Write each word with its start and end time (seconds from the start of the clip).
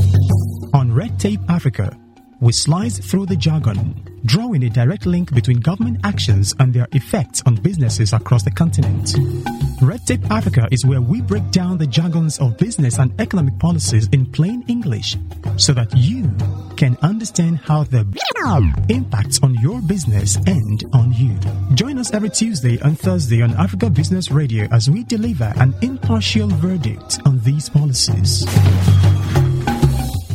On 0.74 0.92
Red 0.92 1.18
Tape 1.18 1.40
Africa, 1.48 1.96
we 2.40 2.52
slice 2.52 2.98
through 2.98 3.26
the 3.26 3.36
jargon, 3.36 4.20
drawing 4.24 4.62
a 4.64 4.68
direct 4.70 5.06
link 5.06 5.34
between 5.34 5.60
government 5.60 6.00
actions 6.04 6.54
and 6.60 6.72
their 6.72 6.86
effects 6.92 7.42
on 7.46 7.56
businesses 7.56 8.12
across 8.12 8.42
the 8.42 8.50
continent. 8.50 9.14
Red 9.80 10.06
Tape 10.06 10.28
Africa 10.30 10.66
is 10.72 10.84
where 10.84 11.00
we 11.00 11.20
break 11.20 11.50
down 11.50 11.78
the 11.78 11.86
jargons 11.86 12.38
of 12.40 12.56
business 12.58 12.98
and 12.98 13.18
economic 13.20 13.58
policies 13.60 14.08
in 14.10 14.26
plain 14.26 14.64
English 14.66 15.16
so 15.56 15.72
that 15.72 15.88
you 15.96 16.30
can 16.76 16.96
understand 17.02 17.58
how 17.58 17.84
the 17.84 18.04
impacts 18.88 19.40
on 19.42 19.54
your 19.54 19.80
business 19.82 20.36
and 20.46 20.84
on 20.92 21.12
you. 21.12 21.38
Join 21.74 21.98
us 21.98 22.12
every 22.12 22.30
Tuesday 22.30 22.78
and 22.78 22.98
Thursday 22.98 23.40
on 23.40 23.54
Africa 23.54 23.88
Business 23.88 24.32
Radio 24.32 24.66
as 24.72 24.90
we 24.90 25.04
deliver 25.04 25.52
an 25.56 25.72
impartial 25.80 26.48
verdict 26.48 27.20
on 27.24 27.38
these 27.40 27.68
policies. 27.68 28.44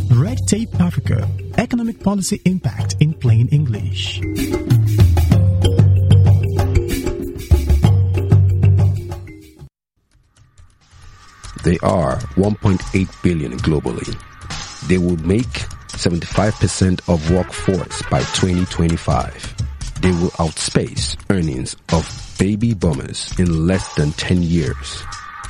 Red 0.10 0.38
Tape 0.48 0.74
Africa 0.80 1.28
Economic 1.58 2.00
Policy 2.00 2.42
Impact 2.46 2.96
in 3.02 3.14
Plain 3.14 3.50
English. 3.50 4.22
They 11.64 11.80
are 11.80 12.18
1.8 12.36 13.24
billion 13.24 13.58
globally. 13.60 14.14
They 14.88 14.98
will 14.98 15.18
make 15.18 15.48
75% 15.94 17.08
of 17.08 17.32
workforce 17.32 18.02
by 18.10 18.20
2025. 18.20 19.56
They 20.02 20.12
will 20.12 20.32
outspace 20.32 21.16
earnings 21.30 21.78
of 21.94 22.36
baby 22.38 22.74
boomers 22.74 23.34
in 23.40 23.66
less 23.66 23.96
than 23.96 24.12
10 24.12 24.44
years. 24.44 25.04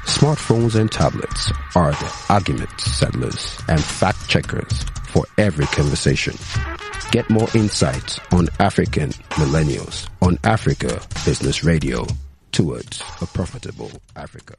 Smartphones 0.06 0.80
and 0.80 0.92
tablets 0.92 1.52
are 1.76 1.92
the 1.92 2.26
argument 2.30 2.70
settlers 2.80 3.58
and 3.68 3.84
fact 3.84 4.28
checkers 4.28 4.84
for 5.08 5.26
every 5.40 5.66
conversation. 5.68 6.36
Get 7.12 7.30
more 7.30 7.48
insights 7.56 8.20
on 8.32 8.50
African 8.60 9.10
millennials 9.40 10.08
on 10.22 10.38
Africa 10.44 11.02
Business 11.26 11.64
Radio 11.64 12.06
towards 12.52 13.02
a 13.22 13.26
profitable 13.26 13.92
Africa. 14.16 14.56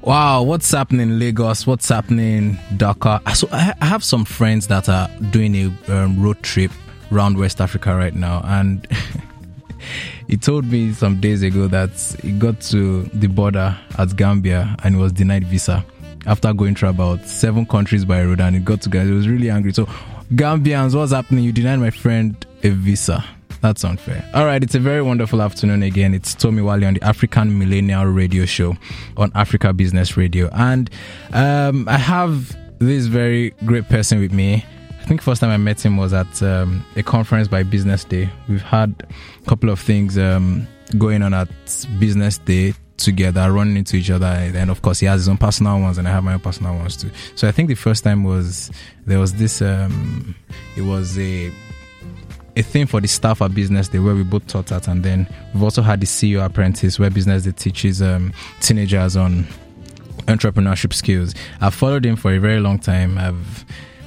Wow, 0.00 0.42
what's 0.44 0.70
happening 0.70 1.02
in 1.02 1.18
Lagos? 1.18 1.66
What's 1.66 1.86
happening 1.90 2.26
in 2.38 2.58
Dakar? 2.78 3.20
So 3.34 3.46
I 3.52 3.74
I 3.82 3.84
have 3.84 4.02
some 4.02 4.24
friends 4.24 4.68
that 4.68 4.88
are 4.88 5.08
doing 5.30 5.54
a 5.54 5.66
um, 5.92 6.22
road 6.22 6.42
trip 6.42 6.70
around 7.12 7.36
West 7.36 7.60
Africa 7.60 7.94
right 7.94 8.14
now, 8.14 8.40
and 8.46 8.88
he 10.26 10.38
told 10.38 10.64
me 10.64 10.94
some 10.94 11.20
days 11.20 11.42
ago 11.42 11.66
that 11.68 11.90
he 12.22 12.32
got 12.32 12.58
to 12.62 13.02
the 13.12 13.26
border 13.26 13.76
at 13.98 14.16
Gambia 14.16 14.74
and 14.82 14.98
was 14.98 15.12
denied 15.12 15.44
visa 15.46 15.84
after 16.26 16.52
going 16.52 16.74
through 16.74 16.90
about 16.90 17.24
seven 17.26 17.66
countries 17.66 18.04
by 18.04 18.22
road, 18.22 18.40
and 18.40 18.56
he 18.56 18.60
got 18.60 18.82
to 18.82 18.88
Gambia. 18.88 19.10
He 19.12 19.16
was 19.16 19.28
really 19.28 19.50
angry. 19.50 19.72
So 19.72 19.86
Gambians, 20.34 20.94
what's 20.94 21.12
happening? 21.12 21.44
You 21.44 21.52
denied 21.52 21.78
my 21.78 21.90
friend 21.90 22.44
a 22.62 22.70
visa. 22.70 23.24
That's 23.62 23.84
unfair. 23.84 24.28
All 24.34 24.44
right, 24.44 24.62
it's 24.62 24.74
a 24.74 24.80
very 24.80 25.02
wonderful 25.02 25.40
afternoon 25.40 25.82
again. 25.82 26.14
It's 26.14 26.34
Tomi 26.34 26.62
Wale 26.62 26.84
on 26.84 26.94
the 26.94 27.02
African 27.02 27.58
Millennial 27.58 28.04
Radio 28.06 28.44
Show 28.44 28.76
on 29.16 29.32
Africa 29.34 29.72
Business 29.72 30.16
Radio, 30.16 30.48
and 30.52 30.90
um, 31.32 31.88
I 31.88 31.96
have 31.98 32.56
this 32.78 33.06
very 33.06 33.50
great 33.64 33.88
person 33.88 34.20
with 34.20 34.32
me. 34.32 34.64
I 35.00 35.04
think 35.04 35.22
first 35.22 35.40
time 35.40 35.50
I 35.50 35.56
met 35.56 35.84
him 35.84 35.96
was 35.96 36.12
at 36.12 36.42
um, 36.42 36.84
a 36.96 37.02
conference 37.02 37.48
by 37.48 37.62
Business 37.62 38.04
Day. 38.04 38.28
We've 38.48 38.60
had 38.60 39.06
a 39.40 39.48
couple 39.48 39.70
of 39.70 39.78
things 39.78 40.18
um, 40.18 40.66
going 40.98 41.22
on 41.22 41.32
at 41.32 41.48
Business 41.98 42.38
Day 42.38 42.74
together, 42.96 43.52
running 43.52 43.76
into 43.76 43.96
each 43.96 44.10
other, 44.10 44.26
and 44.26 44.54
then 44.54 44.70
of 44.70 44.82
course 44.82 45.00
he 45.00 45.06
has 45.06 45.20
his 45.20 45.28
own 45.28 45.38
personal 45.38 45.80
ones, 45.80 45.98
and 45.98 46.08
I 46.08 46.10
have 46.10 46.24
my 46.24 46.34
own 46.34 46.40
personal 46.40 46.76
ones 46.76 46.96
too. 46.96 47.10
So 47.34 47.48
I 47.48 47.52
think 47.52 47.68
the 47.68 47.74
first 47.74 48.04
time 48.04 48.24
was 48.24 48.70
there 49.06 49.18
was 49.18 49.34
this. 49.34 49.62
Um, 49.62 50.34
it 50.76 50.82
was 50.82 51.18
a 51.18 51.52
a 52.56 52.62
thing 52.62 52.86
for 52.86 53.02
the 53.02 53.08
staff 53.08 53.42
at 53.42 53.54
Business 53.54 53.88
Day 53.88 53.98
where 53.98 54.14
we 54.14 54.22
both 54.22 54.46
taught 54.46 54.72
at, 54.72 54.88
and 54.88 55.02
then 55.02 55.28
we've 55.52 55.62
also 55.62 55.82
had 55.82 56.00
the 56.00 56.06
CEO 56.06 56.44
apprentice 56.44 56.98
where 56.98 57.10
Business 57.10 57.42
Day 57.42 57.52
teaches 57.52 58.00
um, 58.00 58.32
teenagers 58.60 59.16
on 59.16 59.46
entrepreneurship 60.26 60.92
skills. 60.92 61.34
I've 61.60 61.74
followed 61.74 62.04
him 62.04 62.16
for 62.16 62.32
a 62.32 62.38
very 62.38 62.60
long 62.60 62.78
time. 62.78 63.18
I've 63.18 63.64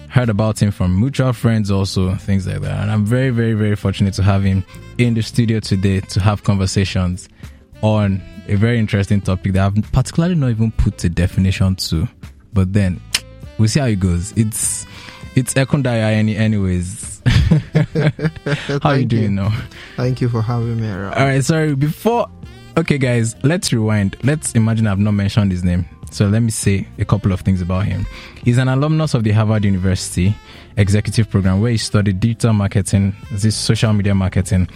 heard 0.09 0.29
about 0.29 0.61
him 0.61 0.71
from 0.71 0.99
mutual 0.99 1.33
friends, 1.33 1.69
also 1.69 2.15
things 2.15 2.47
like 2.47 2.61
that, 2.61 2.81
and 2.81 2.91
I'm 2.91 3.05
very, 3.05 3.29
very, 3.29 3.53
very 3.53 3.75
fortunate 3.75 4.15
to 4.15 4.23
have 4.23 4.43
him 4.43 4.65
in 4.97 5.13
the 5.13 5.21
studio 5.21 5.59
today 5.59 5.99
to 6.01 6.19
have 6.19 6.43
conversations 6.43 7.29
on 7.81 8.21
a 8.47 8.55
very 8.55 8.79
interesting 8.79 9.21
topic 9.21 9.53
that 9.53 9.65
I've 9.65 9.91
particularly 9.91 10.35
not 10.35 10.49
even 10.49 10.71
put 10.71 11.03
a 11.03 11.09
definition 11.09 11.75
to, 11.75 12.07
but 12.53 12.73
then 12.73 12.99
we'll 13.57 13.69
see 13.69 13.79
how 13.79 13.85
it 13.87 13.99
goes. 13.99 14.31
It's 14.35 14.85
it's 15.35 15.53
Ekundayo 15.53 16.01
Ayeni 16.03 16.35
anyways. 16.35 17.21
How 18.83 18.91
you 18.91 19.05
doing 19.05 19.35
now? 19.35 19.51
Thank 19.95 20.21
you 20.21 20.29
for 20.29 20.41
having 20.41 20.81
me 20.81 20.89
around. 20.89 21.13
All 21.13 21.25
right, 21.25 21.43
sorry. 21.43 21.75
Before, 21.75 22.27
okay, 22.77 22.97
guys, 22.97 23.35
let's 23.43 23.71
rewind. 23.71 24.17
Let's 24.23 24.53
imagine 24.53 24.87
I've 24.87 24.99
not 24.99 25.11
mentioned 25.11 25.51
his 25.51 25.63
name. 25.63 25.87
So 26.11 26.27
let 26.27 26.41
me 26.41 26.49
say 26.49 26.87
a 26.97 27.05
couple 27.05 27.31
of 27.31 27.41
things 27.41 27.61
about 27.61 27.85
him. 27.85 28.05
He's 28.43 28.57
an 28.57 28.67
alumnus 28.67 29.13
of 29.13 29.23
the 29.23 29.31
Harvard 29.31 29.63
University 29.63 30.35
Executive 30.75 31.29
Program, 31.29 31.61
where 31.61 31.71
he 31.71 31.77
studied 31.77 32.19
digital 32.19 32.53
marketing, 32.53 33.15
this 33.31 33.55
social 33.55 33.93
media 33.93 34.15
marketing, 34.15 34.67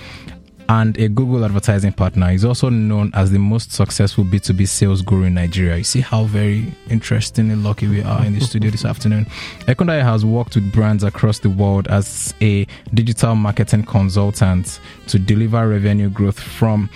and 0.73 0.97
a 0.97 1.07
Google 1.07 1.45
advertising 1.45 1.93
partner. 1.93 2.31
He's 2.31 2.43
also 2.43 2.67
known 2.69 3.11
as 3.13 3.29
the 3.29 3.37
most 3.37 3.71
successful 3.71 4.23
B2B 4.23 4.67
sales 4.67 5.03
guru 5.03 5.25
in 5.25 5.35
Nigeria. 5.35 5.77
You 5.77 5.83
see 5.83 6.01
how 6.01 6.23
very 6.23 6.73
interesting 6.89 7.51
and 7.51 7.63
lucky 7.63 7.87
we 7.87 8.01
are 8.01 8.25
in 8.25 8.33
the 8.33 8.41
studio 8.41 8.71
this 8.71 8.83
afternoon. 8.83 9.25
Ekundayo 9.67 10.01
has 10.01 10.25
worked 10.25 10.55
with 10.55 10.71
brands 10.73 11.03
across 11.03 11.37
the 11.37 11.51
world 11.51 11.87
as 11.89 12.33
a 12.41 12.65
digital 12.91 13.35
marketing 13.35 13.83
consultant 13.83 14.79
to 15.09 15.19
deliver 15.19 15.67
revenue 15.67 16.09
growth 16.09 16.39
from 16.39 16.89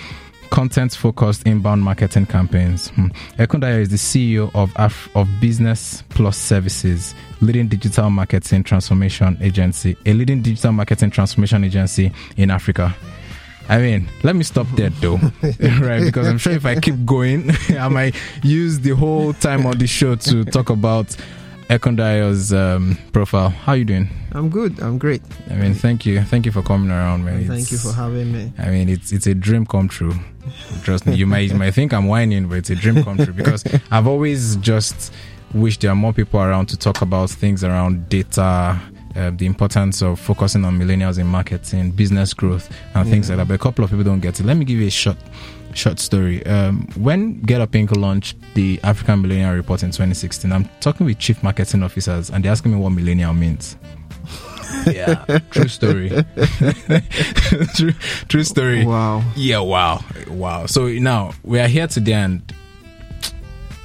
content 0.50 0.95
focused 0.95 1.45
inbound 1.45 1.83
marketing 1.83 2.25
campaigns. 2.25 2.88
Hmm. 2.89 3.09
Ekundayo 3.38 3.80
is 3.80 3.89
the 3.89 3.97
CEO 3.97 4.50
of 4.56 4.71
Af- 4.77 5.15
of 5.15 5.27
Business 5.39 6.01
Plus 6.09 6.35
Services, 6.35 7.13
leading 7.41 7.68
digital 7.68 8.09
marketing 8.09 8.63
transformation 8.63 9.38
agency, 9.39 9.95
a 10.07 10.13
leading 10.13 10.41
digital 10.41 10.71
marketing 10.71 11.12
transformation 11.12 11.63
agency 11.63 12.12
in 12.38 12.50
Africa. 12.50 12.95
I 13.69 13.79
mean, 13.79 14.07
let 14.23 14.35
me 14.35 14.43
stop 14.43 14.67
there 14.75 14.89
though, 14.89 15.15
right? 15.81 16.03
Because 16.03 16.27
I'm 16.27 16.37
sure 16.37 16.53
if 16.53 16.65
I 16.65 16.79
keep 16.79 17.05
going, 17.05 17.51
I 17.77 17.87
might 17.89 18.15
use 18.43 18.79
the 18.79 18.91
whole 18.91 19.33
time 19.33 19.65
on 19.65 19.77
the 19.77 19.87
show 19.87 20.15
to 20.15 20.45
talk 20.45 20.69
about 20.69 21.15
Ekundayo's 21.69 22.53
um, 22.53 22.97
profile. 23.11 23.49
How 23.49 23.73
you 23.73 23.83
doing? 23.83 24.09
I'm 24.31 24.49
good. 24.49 24.79
I'm 24.79 24.97
great. 24.97 25.21
I 25.49 25.55
mean, 25.55 25.73
thank 25.73 26.05
you, 26.05 26.21
thank 26.21 26.45
you 26.45 26.51
for 26.51 26.61
coming 26.61 26.91
around, 26.91 27.25
man. 27.25 27.45
Thank 27.45 27.71
you 27.71 27.77
for 27.77 27.91
having 27.91 28.31
me. 28.31 28.53
I 28.57 28.69
mean, 28.69 28.87
it's 28.87 29.11
it's 29.11 29.27
a 29.27 29.33
dream 29.33 29.65
come 29.65 29.89
true. 29.89 30.13
Trust 30.83 31.05
me. 31.05 31.15
You 31.15 31.27
might 31.27 31.49
you 31.51 31.55
might 31.55 31.71
think 31.71 31.93
I'm 31.93 32.07
whining, 32.07 32.47
but 32.47 32.59
it's 32.59 32.69
a 32.69 32.75
dream 32.75 33.03
come 33.03 33.17
true 33.17 33.33
because 33.33 33.65
I've 33.91 34.07
always 34.07 34.55
just 34.57 35.11
wished 35.53 35.81
there 35.81 35.91
are 35.91 35.95
more 35.95 36.13
people 36.13 36.39
around 36.39 36.67
to 36.67 36.77
talk 36.77 37.01
about 37.01 37.29
things 37.29 37.63
around 37.63 38.09
data, 38.09 38.79
uh, 39.17 39.31
the 39.31 39.45
importance 39.45 40.01
of 40.01 40.19
focusing 40.19 40.63
on 40.63 40.77
millennials 40.77 41.19
in 41.19 41.27
marketing, 41.27 41.91
business 41.91 42.33
growth, 42.33 42.69
and 42.93 43.09
things 43.09 43.29
like 43.29 43.37
that. 43.37 43.47
But 43.47 43.55
a 43.55 43.57
couple 43.57 43.83
of 43.83 43.89
people 43.89 44.03
don't 44.03 44.19
get 44.19 44.39
it. 44.39 44.45
Let 44.45 44.57
me 44.57 44.65
give 44.65 44.79
you 44.79 44.87
a 44.87 44.91
short, 44.91 45.17
short 45.73 45.99
story. 45.99 46.45
Um, 46.45 46.87
when 46.95 47.41
Get 47.41 47.61
Up 47.61 47.71
Inc. 47.71 47.95
launched 47.95 48.37
the 48.53 48.79
African 48.83 49.21
Millennial 49.21 49.53
Report 49.53 49.83
in 49.83 49.89
2016, 49.89 50.51
I'm 50.51 50.69
talking 50.79 51.05
with 51.05 51.19
chief 51.19 51.41
marketing 51.41 51.83
officers, 51.83 52.29
and 52.29 52.43
they're 52.43 52.51
asking 52.51 52.73
me 52.73 52.77
what 52.77 52.89
millennial 52.91 53.33
means. 53.33 53.75
yeah, 54.85 55.25
true 55.51 55.67
story. 55.67 56.09
true, 57.75 57.93
true 58.27 58.43
story. 58.43 58.85
Wow. 58.85 59.23
Yeah, 59.35 59.59
wow, 59.59 60.03
wow. 60.29 60.65
So 60.65 60.87
now 60.87 61.31
we 61.43 61.59
are 61.59 61.67
here 61.67 61.87
today, 61.87 62.13
and 62.13 62.53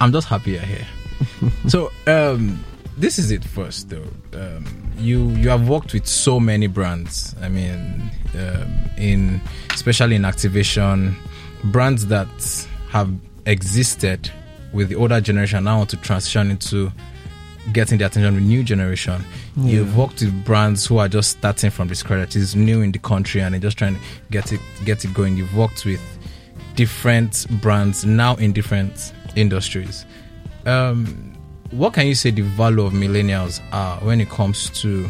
I'm 0.01 0.13
just 0.13 0.29
happy 0.29 0.53
you're 0.53 0.61
here. 0.61 0.87
so 1.69 1.91
um, 2.07 2.65
this 2.97 3.19
is 3.19 3.31
it 3.31 3.45
first, 3.45 3.91
though. 3.91 4.09
Um, 4.35 4.93
you 4.99 5.31
you 5.31 5.49
have 5.49 5.69
worked 5.69 5.93
with 5.93 6.07
so 6.07 6.39
many 6.39 6.67
brands. 6.67 7.35
I 7.41 7.49
mean, 7.49 8.11
um, 8.35 8.91
in 8.97 9.41
especially 9.71 10.17
in 10.17 10.25
activation, 10.25 11.17
brands 11.65 12.07
that 12.07 12.67
have 12.91 13.11
existed 13.47 14.31
with 14.73 14.89
the 14.89 14.95
older 14.95 15.21
generation 15.21 15.65
now 15.65 15.79
want 15.79 15.91
to 15.91 15.97
transition 15.99 16.51
into 16.51 16.91
getting 17.73 17.99
the 17.99 18.07
attention 18.07 18.27
of 18.27 18.35
the 18.35 18.41
new 18.41 18.63
generation. 18.63 19.25
You've 19.57 19.97
worked 19.97 20.21
with 20.21 20.45
brands 20.45 20.87
who 20.87 20.99
are 20.99 21.09
just 21.09 21.39
starting 21.39 21.71
from 21.71 21.89
the 21.89 21.95
scratch, 21.95 22.37
is 22.37 22.57
new 22.57 22.81
in 22.81 22.93
the 22.93 22.99
country, 22.99 23.41
and 23.41 23.55
they're 23.55 23.61
just 23.61 23.79
trying 23.79 23.95
to 23.95 24.01
get 24.31 24.53
it 24.53 24.61
get 24.85 25.05
it 25.05 25.15
going. 25.15 25.37
You've 25.37 25.57
worked 25.57 25.85
with 25.85 26.01
different 26.75 27.47
brands 27.61 28.05
now 28.05 28.35
in 28.37 28.53
different 28.53 29.13
industries. 29.37 30.05
Um, 30.67 31.32
what 31.73 31.93
can 31.95 32.07
you 32.07 32.15
say 32.15 32.31
the 32.31 32.43
value 32.43 32.83
of 32.83 32.93
millennials 32.93 33.61
are 33.73 33.97
when 34.01 34.21
it 34.21 34.29
comes 34.31 34.71
to 34.81 35.09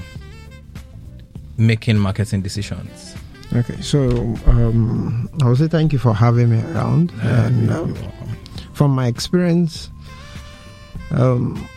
making 1.56 1.98
marketing 1.98 2.42
decisions? 2.42 3.14
Okay, 3.54 3.80
so 3.82 4.08
um, 4.46 5.28
I 5.42 5.48
would 5.48 5.58
say 5.58 5.68
thank 5.68 5.92
you 5.92 5.98
for 5.98 6.14
having 6.14 6.50
me 6.50 6.62
around. 6.72 7.12
and, 7.22 7.70
um, 7.70 7.94
from 8.72 8.92
my 8.92 9.06
experience, 9.06 9.90
um, 11.10 11.68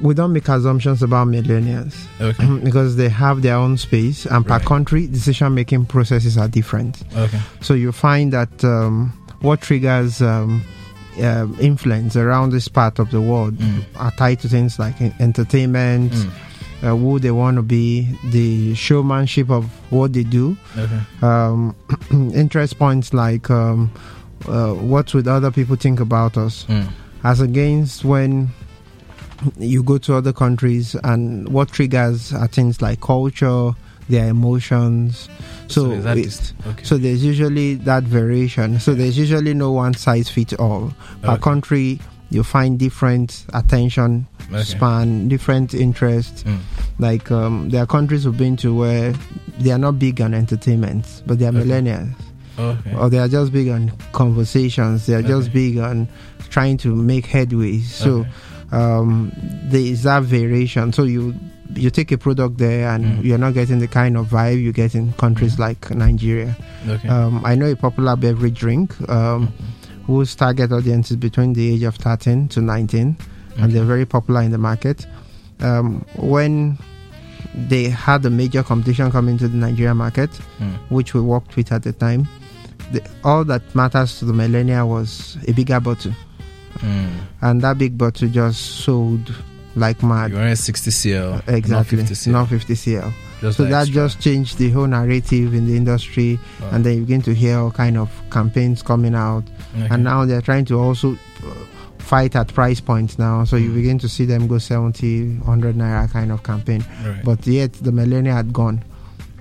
we 0.00 0.14
don't 0.14 0.32
make 0.32 0.46
assumptions 0.48 1.02
about 1.02 1.26
millennials 1.26 1.96
Okay. 2.20 2.46
because 2.64 2.94
they 2.94 3.08
have 3.08 3.42
their 3.42 3.56
own 3.56 3.76
space, 3.76 4.26
and 4.26 4.46
per 4.46 4.54
Right. 4.58 4.64
country, 4.64 5.06
decision 5.08 5.54
making 5.54 5.86
processes 5.86 6.38
are 6.38 6.46
different. 6.48 7.02
Okay. 7.16 7.40
So 7.60 7.74
you 7.74 7.90
find 7.90 8.32
that 8.32 8.62
um, 8.62 9.12
what 9.40 9.60
triggers 9.60 10.22
um, 11.22 11.56
influence 11.60 12.16
around 12.16 12.50
this 12.52 12.68
part 12.68 12.98
of 12.98 13.10
the 13.10 13.20
world 13.20 13.56
Mm. 13.58 13.82
are 13.96 14.12
tied 14.12 14.40
to 14.40 14.48
things 14.48 14.78
like 14.78 15.00
entertainment, 15.20 16.12
Mm. 16.12 16.30
uh, 16.82 16.96
who 16.96 17.18
they 17.18 17.30
want 17.30 17.56
to 17.56 17.62
be, 17.62 18.08
the 18.30 18.74
showmanship 18.74 19.50
of 19.50 19.64
what 19.90 20.12
they 20.12 20.22
do, 20.24 20.56
Okay. 20.76 21.00
um, 21.22 21.74
interest 22.34 22.78
points 22.78 23.12
like 23.12 23.50
um, 23.50 23.90
uh, 24.48 24.72
what 24.74 25.12
would 25.14 25.26
other 25.26 25.50
people 25.50 25.76
think 25.76 26.00
about 26.00 26.36
us, 26.36 26.64
Mm. 26.68 26.86
as 27.24 27.40
against 27.40 28.04
when 28.04 28.50
you 29.58 29.82
go 29.82 29.98
to 29.98 30.14
other 30.14 30.32
countries 30.32 30.96
and 31.04 31.48
what 31.48 31.68
triggers 31.70 32.32
are 32.32 32.48
things 32.48 32.80
like 32.82 33.00
culture, 33.00 33.70
their 34.08 34.28
emotions. 34.28 35.28
So, 35.68 35.90
it- 35.92 36.52
okay. 36.66 36.82
so 36.84 36.96
there's 36.96 37.22
usually 37.24 37.74
that 37.74 38.02
variation. 38.04 38.80
So 38.80 38.94
there's 38.94 39.18
usually 39.18 39.54
no 39.54 39.70
one 39.72 39.94
size 39.94 40.28
fits 40.30 40.54
all. 40.54 40.92
Per 41.22 41.32
Okay. 41.32 41.42
country, 41.42 42.00
you 42.30 42.42
find 42.42 42.78
different 42.78 43.44
attention 43.54 44.26
Okay. 44.50 44.62
span, 44.64 45.28
different 45.28 45.74
interests. 45.74 46.42
Mm. 46.44 46.58
Like 46.98 47.30
um, 47.30 47.68
there 47.70 47.82
are 47.82 47.86
countries 47.86 48.26
we've 48.26 48.36
been 48.36 48.56
to 48.58 48.74
where 48.74 49.14
they 49.60 49.70
are 49.72 49.78
not 49.78 49.98
big 49.98 50.20
on 50.20 50.32
entertainment, 50.34 51.22
but 51.26 51.38
they 51.38 51.44
are 51.46 51.48
Okay. 51.54 51.60
millennials, 51.64 52.14
Okay. 52.58 52.94
or 52.94 53.08
they 53.10 53.18
are 53.18 53.28
just 53.28 53.52
big 53.52 53.68
on 53.68 53.92
conversations. 54.12 55.06
They 55.06 55.14
are 55.14 55.22
just 55.22 55.52
big 55.52 55.78
on 55.78 56.08
trying 56.48 56.76
to 56.78 56.94
make 56.94 57.26
headway. 57.26 57.80
So 57.80 58.20
Okay. 58.20 58.28
um, 58.72 59.32
there 59.64 59.80
is 59.80 60.02
that 60.04 60.22
variation. 60.24 60.92
So 60.92 61.04
you 61.04 61.34
you 61.74 61.90
take 61.90 62.10
a 62.12 62.18
product 62.18 62.58
there 62.58 62.88
and 62.88 63.04
Mm. 63.04 63.24
you're 63.24 63.38
not 63.38 63.54
getting 63.54 63.78
the 63.78 63.86
kind 63.88 64.16
of 64.16 64.28
vibe 64.28 64.60
you 64.62 64.72
get 64.72 64.94
in 64.94 65.12
countries 65.14 65.56
Mm. 65.56 65.58
like 65.58 65.90
Nigeria. 65.94 66.56
Okay. 66.88 67.08
Um, 67.08 67.42
I 67.44 67.54
know 67.54 67.66
a 67.70 67.76
popular 67.76 68.16
beverage 68.16 68.58
drink 68.58 68.94
um, 69.10 69.52
whose 70.06 70.34
target 70.34 70.72
audience 70.72 71.10
is 71.10 71.16
between 71.18 71.52
the 71.52 71.74
age 71.74 71.82
of 71.82 71.96
13 71.96 72.48
to 72.48 72.60
19, 72.62 73.16
and 73.58 73.72
they're 73.72 73.84
very 73.84 74.06
popular 74.06 74.40
in 74.42 74.50
the 74.50 74.58
market. 74.58 75.06
Um, 75.60 76.04
when 76.16 76.78
they 77.68 77.84
had 77.90 78.24
a 78.24 78.30
major 78.30 78.62
competition 78.62 79.10
coming 79.10 79.36
to 79.38 79.48
the 79.48 79.56
Nigeria 79.56 79.94
market, 79.94 80.30
Mm. 80.60 80.72
which 80.88 81.12
we 81.14 81.20
worked 81.20 81.56
with 81.56 81.70
at 81.72 81.82
the 81.82 81.92
time, 81.92 82.26
the, 82.92 83.02
all 83.24 83.44
that 83.44 83.62
matters 83.74 84.18
to 84.20 84.24
the 84.24 84.32
millennial 84.32 84.88
was 84.88 85.36
a 85.46 85.52
bigger 85.52 85.80
bottle, 85.80 86.12
Mm. 86.80 87.10
and 87.42 87.60
that 87.62 87.76
big 87.76 87.98
bottle 87.98 88.28
just 88.28 88.60
sold 88.84 89.34
like 89.78 90.02
mad. 90.02 90.30
You 90.30 90.36
wanted 90.36 90.56
60 90.56 90.90
CL, 90.90 91.42
Exactly, 91.46 91.70
not 91.70 91.86
50 91.86 92.14
CL. 92.14 92.32
not 92.32 92.48
50 92.48 92.74
CL. 92.74 93.12
Just 93.40 93.56
so 93.58 93.64
that 93.64 93.82
extra. 93.82 93.94
just 93.94 94.20
changed 94.20 94.58
the 94.58 94.70
whole 94.70 94.86
narrative 94.88 95.54
in 95.54 95.66
the 95.66 95.76
industry, 95.76 96.38
Wow. 96.60 96.70
and 96.72 96.84
then 96.84 96.94
you 96.96 97.00
begin 97.02 97.22
to 97.22 97.34
hear 97.34 97.58
all 97.58 97.70
kind 97.70 97.96
of 97.96 98.10
campaigns 98.30 98.82
coming 98.82 99.14
out, 99.14 99.44
Okay. 99.76 99.88
and 99.90 100.02
now 100.04 100.24
they're 100.24 100.40
trying 100.42 100.64
to 100.66 100.78
also 100.80 101.12
uh, 101.12 101.54
fight 101.98 102.34
at 102.34 102.48
price 102.54 102.80
points 102.80 103.18
now. 103.18 103.44
So 103.44 103.56
you 103.56 103.70
Mm. 103.70 103.74
begin 103.74 103.98
to 104.00 104.08
see 104.08 104.24
them 104.24 104.46
go 104.48 104.58
70, 104.58 105.38
100 105.44 105.76
naira 105.76 106.10
kind 106.10 106.32
of 106.32 106.42
campaign, 106.42 106.84
Right. 107.06 107.22
but 107.24 107.46
yet 107.46 107.72
the 107.74 107.92
millennia 107.92 108.32
had 108.32 108.52
gone. 108.52 108.82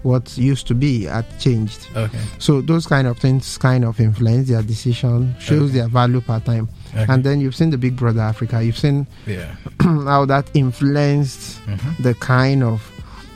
What 0.03 0.38
used 0.38 0.67
to 0.67 0.75
be 0.75 1.03
had 1.05 1.25
changed. 1.39 1.88
okay. 1.95 2.19
So 2.39 2.61
those 2.61 2.85
kind 2.88 3.07
of 3.07 3.17
things 3.17 3.57
kind 3.57 3.83
of 3.83 3.99
influence 3.99 4.47
their 4.47 4.61
decision, 4.61 5.35
shows 5.39 5.69
Okay. 5.69 5.79
their 5.79 5.88
value 5.89 6.21
per 6.21 6.39
time. 6.39 6.69
okay. 6.94 7.05
And 7.11 7.23
then 7.23 7.41
you've 7.41 7.55
seen 7.55 7.71
the 7.71 7.77
Big 7.77 7.95
Brother 7.95 8.21
Africa. 8.21 8.63
You've 8.63 8.77
seen 8.77 9.07
yeah. 9.25 9.55
how 9.81 10.25
that 10.25 10.49
influenced 10.53 11.59
Mhm. 11.67 11.97
the 12.03 12.13
kind 12.15 12.63
of 12.63 12.81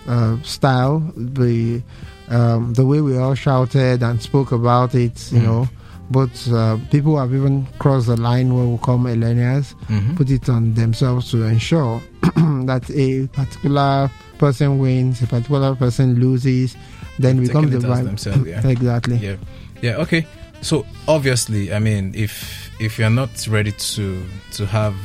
uh, 0.07 0.37
style, 0.43 0.99
the 1.15 1.81
um, 2.29 2.73
the 2.73 2.85
way 2.85 3.01
we 3.01 3.17
all 3.17 3.35
shouted 3.35 4.01
and 4.01 4.21
spoke 4.21 4.51
about 4.53 4.95
it, 4.95 5.31
you 5.31 5.39
Mm. 5.39 5.43
know. 5.43 5.69
But 6.09 6.31
uh, 6.51 6.77
people 6.89 7.17
have 7.19 7.33
even 7.33 7.67
crossed 7.79 8.07
the 8.07 8.15
line 8.17 8.53
where 8.53 8.65
we 8.65 8.77
call 8.77 8.97
millennials, 8.99 9.73
Mhm. 9.89 10.15
put 10.15 10.29
it 10.29 10.47
on 10.49 10.73
themselves 10.73 11.31
to 11.31 11.43
ensure 11.43 12.01
that 12.65 12.89
a 12.93 13.27
particular 13.27 14.09
person 14.37 14.79
wins, 14.79 15.21
a 15.21 15.27
particular 15.27 15.75
person 15.75 16.19
loses, 16.19 16.75
then 17.19 17.37
Taking 17.37 17.47
becomes 17.47 17.71
the 17.71 17.87
vibe. 17.87 18.03
themselves, 18.05 18.47
yeah. 18.47 18.67
exactly. 18.67 19.17
Yeah. 19.17 19.35
Yeah. 19.81 19.95
Okay. 19.97 20.25
So 20.61 20.85
obviously, 21.07 21.73
I 21.73 21.79
mean, 21.79 22.13
if 22.15 22.69
if 22.79 22.99
you're 22.99 23.09
not 23.09 23.47
ready 23.47 23.71
to 23.71 24.23
to 24.53 24.65
have 24.67 24.95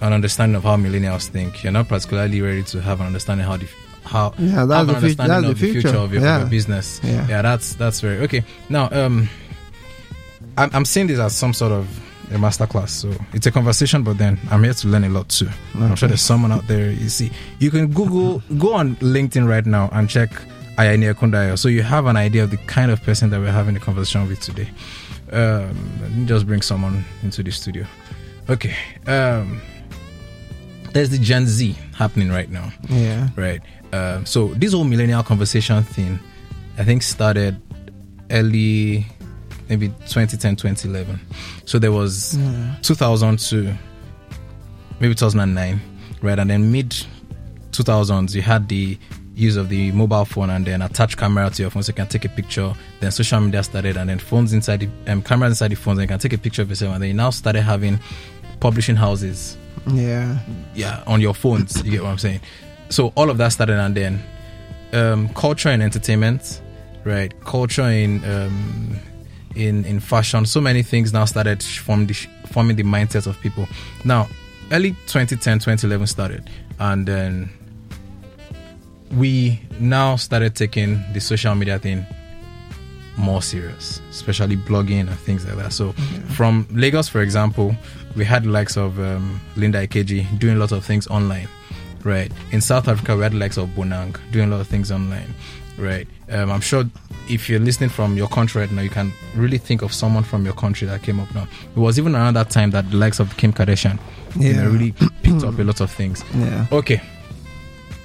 an 0.00 0.12
understanding 0.12 0.56
of 0.56 0.64
how 0.64 0.76
millennials 0.76 1.28
think, 1.28 1.62
you're 1.62 1.72
not 1.72 1.88
particularly 1.88 2.40
ready 2.42 2.62
to 2.64 2.80
have 2.80 3.00
an 3.00 3.06
understanding 3.06 3.46
how 3.46 3.56
the 3.56 3.66
how 4.04 4.34
Yeah, 4.38 4.64
that's 4.64 4.80
an 4.82 4.86
the, 4.88 4.94
understanding 4.96 5.42
that's 5.48 5.60
the 5.60 5.66
future. 5.66 5.80
future 5.88 5.96
of 5.98 6.12
your, 6.12 6.22
yeah. 6.22 6.38
your 6.40 6.48
business. 6.48 7.00
Yeah. 7.04 7.28
Yeah, 7.28 7.42
that's 7.42 7.74
that's 7.74 8.00
very 8.00 8.18
okay. 8.24 8.42
Now, 8.68 8.88
um, 8.90 9.28
I'm 10.58 10.70
I'm 10.72 10.84
seeing 10.84 11.06
this 11.06 11.18
as 11.20 11.34
some 11.36 11.52
sort 11.54 11.70
of 11.72 11.86
a 12.30 12.34
masterclass. 12.34 12.90
So 12.90 13.12
it's 13.32 13.46
a 13.46 13.50
conversation, 13.50 14.02
but 14.02 14.18
then 14.18 14.38
I'm 14.50 14.62
here 14.64 14.74
to 14.74 14.88
learn 14.88 15.04
a 15.04 15.08
lot 15.08 15.28
too. 15.28 15.48
I'm 15.74 15.96
sure 15.96 16.08
there's 16.08 16.20
someone 16.22 16.52
out 16.52 16.66
there. 16.66 16.90
You 16.90 17.08
see, 17.08 17.30
you 17.58 17.70
can 17.70 17.92
Google, 17.92 18.42
go 18.58 18.74
on 18.74 18.96
LinkedIn 18.96 19.48
right 19.48 19.66
now 19.66 19.88
and 19.92 20.08
check 20.08 20.30
Ayeni 20.78 21.12
Ekundayo. 21.12 21.58
So 21.58 21.68
you 21.68 21.82
have 21.82 22.06
an 22.06 22.16
idea 22.16 22.44
of 22.44 22.50
the 22.50 22.56
kind 22.58 22.90
of 22.90 23.02
person 23.02 23.30
that 23.30 23.40
we're 23.40 23.50
having 23.52 23.76
a 23.76 23.80
conversation 23.80 24.26
with 24.28 24.40
today. 24.40 24.68
Um, 25.32 25.76
let 26.02 26.10
me 26.12 26.24
just 26.26 26.46
bring 26.46 26.62
someone 26.62 27.04
into 27.22 27.42
the 27.42 27.50
studio. 27.50 27.84
Okay. 28.48 28.74
Um, 29.06 29.60
there's 30.92 31.10
the 31.10 31.18
Gen 31.18 31.46
Z 31.46 31.76
happening 31.96 32.30
right 32.30 32.50
now 32.50 32.72
Yeah. 32.88 33.28
right? 33.36 33.60
Um, 33.92 34.26
so 34.26 34.48
this 34.54 34.72
whole 34.72 34.84
millennial 34.84 35.22
conversation 35.22 35.82
thing, 35.84 36.18
I 36.78 36.84
think 36.84 37.02
started 37.02 37.60
early, 38.30 39.06
maybe 39.70 39.88
2010, 39.88 40.56
2011. 40.56 41.18
So 41.64 41.78
there 41.78 41.92
was 41.92 42.36
2000 42.82 43.38
to 43.48 43.74
maybe 45.00 45.14
2009, 45.14 45.80
right? 46.20 46.38
And 46.38 46.50
then 46.50 46.70
mid 46.70 46.90
2000s, 47.70 48.34
you 48.34 48.42
had 48.42 48.68
the 48.68 48.98
use 49.34 49.56
of 49.56 49.68
the 49.70 49.90
mobile 49.92 50.24
phone 50.26 50.50
and 50.50 50.66
then 50.66 50.82
attach 50.82 51.16
camera 51.16 51.48
to 51.48 51.62
your 51.62 51.70
phone 51.70 51.82
so 51.82 51.90
you 51.90 51.94
can 51.94 52.08
take 52.08 52.24
a 52.26 52.28
picture. 52.28 52.74
Then 53.00 53.10
social 53.10 53.40
media 53.40 53.62
started, 53.62 53.96
and 53.96 54.10
then 54.10 54.18
phones 54.18 54.52
inside 54.52 54.80
the 54.80 54.88
um, 55.10 55.22
cameras 55.22 55.52
inside 55.52 55.70
the 55.70 55.76
phones, 55.76 55.98
and 55.98 56.02
you 56.02 56.08
can 56.08 56.18
take 56.18 56.34
a 56.34 56.38
picture 56.38 56.60
of 56.62 56.68
yourself. 56.68 56.92
And 56.94 57.02
then 57.02 57.08
you 57.08 57.14
now 57.14 57.30
started 57.30 57.62
having 57.62 57.98
publishing 58.58 58.96
houses 58.96 59.56
Yeah. 59.86 60.38
yeah 60.74 61.02
on 61.06 61.22
your 61.22 61.32
phones 61.32 61.82
you 61.82 61.90
get 61.92 62.02
what 62.02 62.10
i'm 62.10 62.18
saying 62.18 62.40
so 62.90 63.10
all 63.16 63.30
of 63.30 63.38
that 63.38 63.48
started 63.52 63.78
and 63.78 63.94
then 63.96 64.22
um 64.92 65.30
culture 65.30 65.70
and 65.70 65.82
entertainment 65.82 66.60
right 67.04 67.32
culture 67.46 67.88
in 67.88 68.22
um 68.30 68.98
in 69.54 69.84
in 69.84 70.00
fashion 70.00 70.46
so 70.46 70.60
many 70.60 70.82
things 70.82 71.12
now 71.12 71.24
started 71.24 71.62
from 71.62 72.06
the 72.06 72.14
forming 72.46 72.76
the 72.76 72.82
mindset 72.82 73.26
of 73.26 73.38
people 73.40 73.66
now 74.04 74.28
early 74.72 74.90
2010 75.06 75.58
2011 75.58 76.06
started 76.06 76.48
and 76.78 77.06
then 77.06 77.50
we 79.16 79.60
now 79.80 80.16
started 80.16 80.54
taking 80.54 81.02
the 81.12 81.20
social 81.20 81.54
media 81.54 81.78
thing 81.78 82.06
more 83.16 83.42
serious, 83.42 84.00
especially 84.10 84.56
blogging 84.56 85.00
and 85.00 85.18
things 85.20 85.44
like 85.46 85.56
that. 85.56 85.72
So, 85.72 85.92
from 86.28 86.66
Lagos, 86.70 87.08
for 87.08 87.20
example, 87.20 87.74
we 88.16 88.24
had 88.24 88.46
likes 88.46 88.76
of 88.76 88.98
um, 88.98 89.40
Linda 89.56 89.86
Ikeji 89.86 90.38
doing 90.38 90.56
a 90.56 90.58
lot 90.58 90.72
of 90.72 90.84
things 90.84 91.06
online, 91.08 91.48
right? 92.02 92.32
In 92.52 92.60
South 92.60 92.88
Africa, 92.88 93.16
we 93.16 93.22
had 93.22 93.34
likes 93.34 93.56
of 93.56 93.68
Bonang 93.70 94.16
doing 94.32 94.48
a 94.48 94.50
lot 94.50 94.60
of 94.60 94.68
things 94.68 94.90
online, 94.90 95.34
right? 95.80 96.06
Um, 96.30 96.50
I'm 96.50 96.60
sure 96.60 96.84
if 97.28 97.48
you're 97.48 97.60
listening 97.60 97.90
from 97.90 98.16
your 98.16 98.28
country 98.28 98.60
right 98.60 98.70
now, 98.70 98.82
you 98.82 98.90
can 98.90 99.12
really 99.34 99.58
think 99.58 99.82
of 99.82 99.92
someone 99.92 100.22
from 100.22 100.44
your 100.44 100.54
country 100.54 100.86
that 100.88 101.02
came 101.02 101.20
up 101.20 101.34
now. 101.34 101.46
It 101.74 101.78
was 101.78 101.98
even 101.98 102.14
around 102.14 102.34
that 102.34 102.50
time 102.50 102.70
that 102.70 102.90
the 102.90 102.96
likes 102.96 103.20
of 103.20 103.36
Kim 103.36 103.52
Kardashian 103.52 103.98
you 104.36 104.54
know, 104.54 104.70
really 104.70 104.92
picked 105.22 105.44
up 105.44 105.58
a 105.58 105.62
lot 105.62 105.80
of 105.80 105.90
things. 105.90 106.24
Yeah. 106.34 106.66
Okay, 106.70 107.00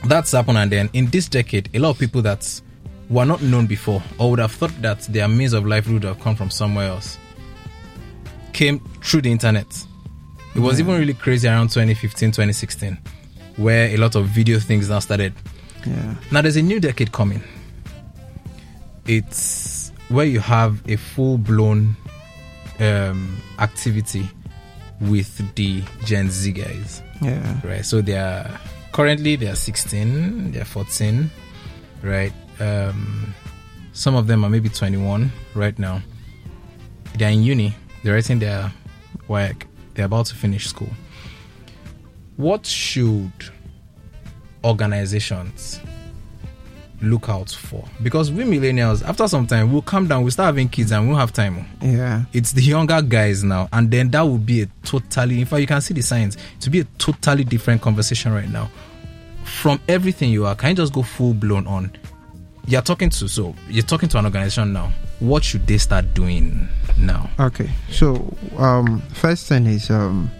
that's 0.05 0.31
happened, 0.31 0.57
and 0.57 0.71
then 0.71 0.89
in 0.93 1.07
this 1.07 1.27
decade, 1.27 1.69
a 1.73 1.79
lot 1.79 1.91
of 1.91 1.99
people 1.99 2.21
that 2.23 2.61
were 3.09 3.25
not 3.25 3.41
known 3.41 3.67
before 3.67 4.01
or 4.17 4.31
would 4.31 4.39
have 4.39 4.51
thought 4.51 4.73
that 4.81 5.01
their 5.01 5.27
means 5.27 5.53
of 5.53 5.65
livelihood 5.65 6.03
would 6.03 6.15
have 6.15 6.19
come 6.23 6.35
from 6.35 6.49
somewhere 6.49 6.89
else 6.89 7.19
came 8.55 8.79
through 9.03 9.21
the 9.21 9.31
internet. 9.31 9.67
It 10.55 10.59
was 10.59 10.79
even 10.79 10.97
really 10.97 11.13
crazy 11.13 11.49
around 11.49 11.67
2015, 11.67 12.31
2016, 12.31 12.97
where 13.57 13.89
a 13.89 13.97
lot 13.97 14.15
of 14.15 14.27
video 14.27 14.59
things 14.59 14.89
now 14.89 14.99
started. 14.99 15.33
Yeah. 15.85 16.15
Now 16.31 16.41
there's 16.41 16.55
a 16.55 16.61
new 16.61 16.79
decade 16.79 17.11
coming. 17.11 17.43
It's 19.07 19.91
where 20.09 20.25
you 20.25 20.39
have 20.39 20.81
a 20.89 20.95
full 20.95 21.37
blown 21.37 21.95
um, 22.79 23.37
activity 23.59 24.27
with 25.01 25.53
the 25.55 25.83
Gen 26.05 26.29
Z 26.29 26.51
guys 26.51 27.01
Yeah. 27.21 27.59
right? 27.63 27.85
So 27.85 28.01
they 28.01 28.17
are 28.17 28.59
currently 28.91 29.35
they 29.35 29.47
are 29.47 29.55
16, 29.55 30.51
they 30.51 30.59
are 30.61 30.65
14, 30.65 31.29
right? 32.01 32.33
Um, 32.59 33.33
some 33.93 34.15
of 34.15 34.27
them 34.27 34.43
are 34.43 34.49
maybe 34.49 34.69
21 34.69 35.31
right 35.53 35.77
now. 35.79 36.01
They 37.17 37.25
are 37.25 37.29
in 37.31 37.43
uni. 37.43 37.75
They're 38.03 38.13
writing 38.13 38.39
their 38.39 38.71
work. 39.27 39.65
They're 39.93 40.05
about 40.05 40.25
to 40.27 40.35
finish 40.35 40.67
school. 40.67 40.89
What 42.37 42.65
should 42.65 43.31
organizations 44.63 45.79
look 47.01 47.29
out 47.29 47.49
for? 47.51 47.83
Because 48.01 48.31
we 48.31 48.43
millennials, 48.43 49.03
after 49.03 49.27
some 49.27 49.45
time, 49.47 49.71
we'll 49.71 49.81
come 49.81 50.07
down, 50.07 50.23
we'll 50.23 50.31
start 50.31 50.47
having 50.47 50.69
kids, 50.69 50.91
and 50.91 51.03
we 51.03 51.09
won't 51.09 51.19
have 51.19 51.33
time 51.33 51.65
Yeah. 51.81 52.23
it's 52.33 52.51
the 52.53 52.61
younger 52.61 53.01
guys 53.01 53.43
now 53.43 53.67
and 53.73 53.91
then 53.91 54.09
that 54.11 54.21
would 54.21 54.45
be 54.45 54.61
a 54.63 54.67
totally 54.83 55.39
in 55.41 55.45
fact 55.45 55.61
you 55.61 55.67
can 55.67 55.81
see 55.81 55.93
the 55.93 56.01
signs 56.01 56.37
to 56.61 56.69
be 56.69 56.79
a 56.79 56.83
totally 56.97 57.43
different 57.43 57.81
conversation 57.81 58.33
right 58.33 58.49
now 58.49 58.69
from 59.43 59.79
everything 59.87 60.31
you 60.31 60.45
are 60.45 60.55
can 60.55 60.69
you 60.71 60.75
just 60.75 60.93
go 60.93 61.01
full 61.03 61.33
blown 61.33 61.67
on 61.67 61.91
you're 62.67 62.81
talking 62.81 63.09
to 63.09 63.27
so 63.27 63.53
you're 63.69 63.83
talking 63.83 64.09
to 64.09 64.17
an 64.17 64.25
organization 64.25 64.73
now 64.73 64.91
what 65.19 65.43
should 65.43 65.65
they 65.67 65.77
start 65.77 66.05
doing 66.13 66.67
now 66.97 67.29
Okay. 67.39 67.69
So, 67.91 68.33
um, 68.57 69.01
first 69.13 69.47
thing 69.47 69.65
is 69.67 69.89
um, 69.89 70.31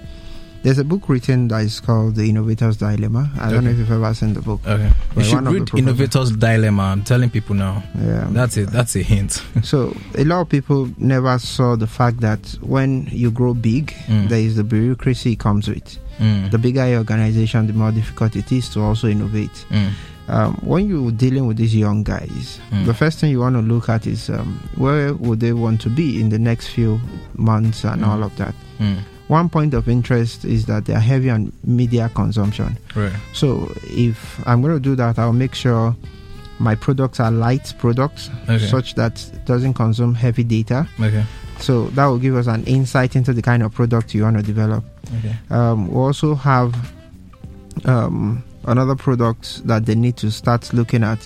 there's 0.66 0.80
a 0.80 0.84
book 0.84 1.08
written 1.10 1.48
that 1.50 1.62
is 1.62 1.80
called 1.80 2.16
The 2.16 2.28
Innovator's 2.28 2.78
Dilemma. 2.78 3.30
I 3.40 3.52
don't 3.52 3.64
know 3.66 3.70
if 3.70 3.78
you've 3.78 3.92
ever 3.92 4.12
seen 4.16 4.34
the 4.34 4.42
book. 4.42 4.62
okay 4.66 4.92
you 5.16 5.24
should 5.24 5.36
one 5.36 5.48
of 5.48 5.54
the 5.54 5.60
read 5.60 5.80
innovators 5.80 6.32
dilemma 6.32 6.84
i'm 6.84 7.04
telling 7.04 7.30
people 7.30 7.54
now 7.56 7.84
Yeah. 7.96 8.28
that's 8.32 8.58
it 8.58 8.70
that's 8.72 8.96
a 8.96 9.04
hint 9.04 9.42
So 9.64 9.96
a 10.16 10.24
lot 10.24 10.42
of 10.42 10.50
people 10.50 10.90
never 10.98 11.38
saw 11.40 11.76
the 11.76 11.88
fact 11.88 12.20
that 12.22 12.42
when 12.62 13.08
you 13.12 13.30
grow 13.32 13.54
big, 13.54 13.94
Mm. 14.08 14.28
there 14.30 14.40
is 14.40 14.56
the 14.56 14.64
bureaucracy 14.64 15.36
comes 15.36 15.68
with. 15.68 15.98
Mm, 16.20 16.50
The 16.52 16.58
bigger 16.58 16.88
your 16.88 17.00
organization, 17.00 17.68
the 17.68 17.74
more 17.74 17.92
difficult 17.92 18.36
it 18.36 18.52
is 18.52 18.68
to 18.70 18.82
also 18.82 19.08
innovate. 19.08 19.66
mm, 19.70 19.92
Um, 20.28 20.56
when 20.64 20.90
you're 20.90 21.12
dealing 21.12 21.46
with 21.48 21.58
these 21.58 21.76
young 21.76 22.02
guys, 22.04 22.60
Mm. 22.72 22.86
the 22.86 22.94
first 22.96 23.20
thing 23.20 23.30
you 23.32 23.40
want 23.42 23.56
to 23.56 23.62
look 23.62 23.90
at 23.90 24.08
is 24.08 24.30
um, 24.30 24.60
where 24.76 25.14
would 25.14 25.40
they 25.40 25.54
want 25.54 25.80
to 25.82 25.90
be 25.90 26.20
in 26.20 26.30
the 26.30 26.40
next 26.40 26.68
few 26.74 27.00
months 27.36 27.84
and 27.86 28.02
Mm. 28.02 28.08
all 28.08 28.24
of 28.24 28.36
that. 28.38 28.56
mm. 28.80 28.98
One 29.28 29.50
point 29.50 29.74
of 29.74 29.88
interest 29.90 30.46
is 30.46 30.66
that 30.68 30.86
they 30.86 30.94
are 30.94 31.00
heavy 31.00 31.30
on 31.32 31.52
media 31.64 32.10
consumption. 32.14 32.78
right 32.96 33.12
So 33.34 33.72
if 33.84 34.40
I'm 34.48 34.62
going 34.62 34.74
to 34.76 34.80
do 34.80 34.96
that, 34.96 35.18
I'll 35.18 35.34
make 35.34 35.56
sure 35.56 35.96
my 36.60 36.76
products 36.76 37.20
are 37.20 37.32
light 37.32 37.74
products, 37.80 38.30
Okay. 38.48 38.66
such 38.68 38.96
that 38.96 39.22
it 39.34 39.46
doesn't 39.46 39.74
consume 39.74 40.14
heavy 40.16 40.44
data. 40.44 40.88
okay 41.02 41.24
So 41.60 41.88
that 41.96 42.06
will 42.06 42.20
give 42.20 42.36
us 42.36 42.48
an 42.48 42.64
insight 42.66 43.16
into 43.16 43.34
the 43.34 43.42
kind 43.42 43.64
of 43.64 43.74
product 43.74 44.14
you 44.14 44.24
want 44.24 44.38
to 44.38 44.44
develop. 44.44 44.84
okay 45.18 45.36
Um, 45.50 45.88
we 45.90 45.96
also 45.98 46.36
have 46.36 46.74
um, 47.86 48.44
another 48.66 48.96
product 48.96 49.66
that 49.68 49.86
they 49.86 49.96
need 49.96 50.18
to 50.18 50.32
start 50.32 50.72
looking 50.74 51.04
at, 51.04 51.24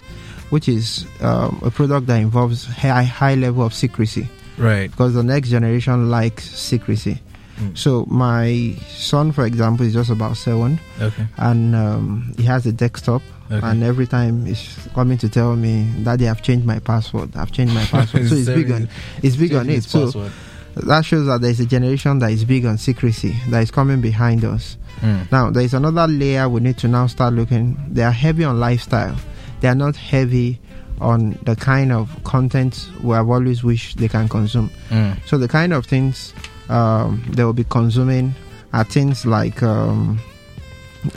which 0.50 0.68
is 0.68 1.06
um, 1.22 1.60
a 1.63 1.70
product 1.72 2.08
that 2.08 2.18
involves 2.18 2.65
high, 2.65 3.03
high 3.03 3.36
level 3.36 3.63
of 3.65 3.74
secrecy 3.74 4.27
right 4.58 4.89
because 4.91 5.13
the 5.13 5.24
next 5.24 5.50
generation 5.50 6.10
likes 6.10 6.44
secrecy. 6.44 7.20
Mm. 7.60 7.78
So 7.78 8.06
my 8.10 8.75
son, 8.89 9.32
for 9.32 9.46
example, 9.46 9.86
is 9.86 9.94
just 9.94 10.10
about 10.10 10.38
seven, 10.38 10.80
okay 11.01 11.25
and 11.38 11.75
um, 11.75 12.34
he 12.38 12.44
has 12.44 12.66
a 12.66 12.72
desktop. 12.72 13.22
Okay. 13.51 13.66
And 13.66 13.84
every 13.84 14.06
time 14.06 14.46
he's 14.46 14.88
coming 14.94 15.18
to 15.18 15.28
tell 15.30 15.56
me, 15.56 15.88
"Daddy, 16.04 16.28
I've 16.30 16.42
changed 16.44 16.66
my 16.66 16.80
password. 16.80 17.36
I've 17.36 17.51
changed 17.51 17.74
my 17.74 17.84
password." 17.86 18.28
so 18.30 18.36
it's 18.36 18.48
big 18.48 18.72
on, 18.72 18.88
it's 19.24 19.36
big 19.36 19.54
on 19.56 19.70
it. 19.70 19.84
So 19.84 20.06
password. 20.06 20.32
that 20.75 21.04
shows 21.04 21.25
that 21.25 21.42
there's 21.42 21.60
a 21.60 21.66
generation 21.66 22.20
that 22.20 22.32
is 22.32 22.46
big 22.46 22.66
on 22.66 22.78
secrecy 22.78 23.36
that 23.50 23.62
is 23.63 23.72
coming 23.72 24.01
behind 24.01 24.46
us. 24.46 24.78
Mm, 25.01 25.32
Now, 25.32 25.50
there 25.50 25.63
is 25.63 25.74
another 25.74 26.08
layer 26.08 26.48
we 26.48 26.62
need 26.62 26.78
to 26.80 26.88
now 26.88 27.08
start 27.08 27.34
looking. 27.34 27.75
They 27.92 28.04
are 28.04 28.12
heavy 28.12 28.44
on 28.44 28.60
lifestyle. 28.60 29.16
They 29.62 29.68
are 29.68 29.75
not 29.75 29.96
heavy 29.96 30.60
on 31.01 31.39
the 31.44 31.56
kind 31.56 31.92
of 31.92 32.24
content 32.25 32.88
we 33.01 33.16
have 33.16 33.30
always 33.30 33.63
wished 33.63 33.98
they 33.98 34.10
can 34.10 34.28
consume. 34.30 34.70
mm, 34.89 35.16
So 35.25 35.38
the 35.39 35.48
kind 35.48 35.74
of 35.74 35.86
things 35.88 36.34
um, 36.70 37.24
they 37.30 37.44
will 37.44 37.54
be 37.54 37.64
consuming 37.66 38.34
are 38.74 38.84
things 38.84 39.26
like 39.26 39.64
um, 39.64 40.20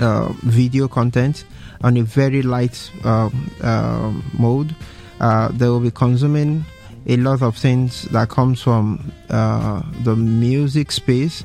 uh, 0.00 0.32
video 0.42 0.88
content 0.88 1.44
on 1.82 1.96
a 1.96 2.02
very 2.02 2.42
light 2.42 2.90
um, 3.04 3.50
um 3.62 4.24
mode. 4.38 4.74
Uh, 5.20 5.48
they 5.52 5.68
will 5.68 5.80
be 5.80 5.90
consuming 5.90 6.64
a 7.06 7.16
lot 7.16 7.42
of 7.42 7.56
things 7.56 8.02
that 8.10 8.28
comes 8.28 8.62
from 8.62 9.12
uh, 9.30 9.82
the 10.02 10.16
music 10.16 10.90
space 10.90 11.44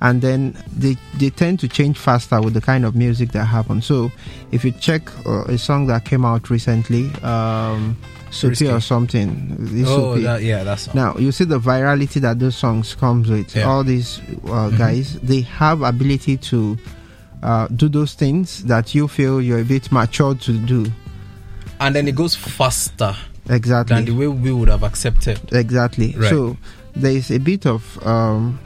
and 0.00 0.22
then 0.22 0.56
they, 0.76 0.96
they 1.18 1.30
tend 1.30 1.58
to 1.60 1.66
change 1.68 1.98
faster 1.98 2.40
with 2.40 2.54
the 2.54 2.60
kind 2.60 2.84
of 2.84 2.94
music 2.94 3.32
that 3.32 3.44
happens 3.46 3.84
so 3.86 4.10
if 4.52 4.64
you 4.64 4.70
check 4.72 5.02
uh, 5.26 5.42
a 5.44 5.58
song 5.58 5.86
that 5.86 6.04
came 6.04 6.24
out 6.24 6.50
recently 6.50 7.10
um 7.22 7.96
Risky. 8.42 8.68
or 8.70 8.78
something 8.80 9.56
this 9.58 9.88
oh 9.88 10.18
that, 10.18 10.42
yeah 10.42 10.62
that's 10.62 10.92
Now 10.94 11.16
you 11.16 11.32
see 11.32 11.44
the 11.44 11.58
virality 11.58 12.20
that 12.20 12.38
those 12.38 12.56
songs 12.56 12.94
comes 12.94 13.30
with. 13.30 13.56
Yeah. 13.56 13.64
All 13.64 13.82
these 13.82 14.20
uh, 14.46 14.68
guys, 14.68 15.18
they 15.20 15.40
have 15.40 15.80
ability 15.80 16.36
to 16.36 16.76
uh, 17.42 17.68
do 17.68 17.88
those 17.88 18.12
things 18.12 18.64
that 18.64 18.94
you 18.94 19.08
feel 19.08 19.40
you're 19.40 19.60
a 19.60 19.64
bit 19.64 19.90
matured 19.90 20.42
to 20.42 20.58
do. 20.58 20.92
and 21.80 21.94
then 21.96 22.06
it 22.06 22.16
goes 22.16 22.36
faster 22.36 23.16
Exactly. 23.48 23.96
than 23.96 24.04
the 24.04 24.12
way 24.12 24.26
we 24.28 24.52
would 24.52 24.68
have 24.68 24.82
accepted. 24.82 25.40
exactly. 25.52 26.12
Right. 26.14 26.28
So 26.28 26.58
there 26.94 27.12
is 27.12 27.30
a 27.30 27.38
bit 27.38 27.64
of 27.64 27.98
um, 28.06 28.60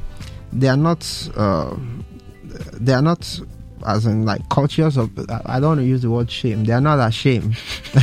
they 0.53 0.69
are 0.69 0.77
not 0.77 1.29
uh, 1.37 1.75
they 2.75 2.93
are 2.93 3.03
not 3.03 3.41
as 3.85 4.07
in 4.07 4.25
like 4.25 4.49
cultures 4.49 4.97
of 4.97 5.11
I 5.47 5.59
don't 5.59 5.71
want 5.71 5.81
to 5.81 5.85
use 5.87 6.03
the 6.03 6.11
word 6.11 6.31
shame. 6.31 6.65
They 6.65 6.73
are 6.73 6.81
not 6.81 7.01
ashamed. 7.01 7.57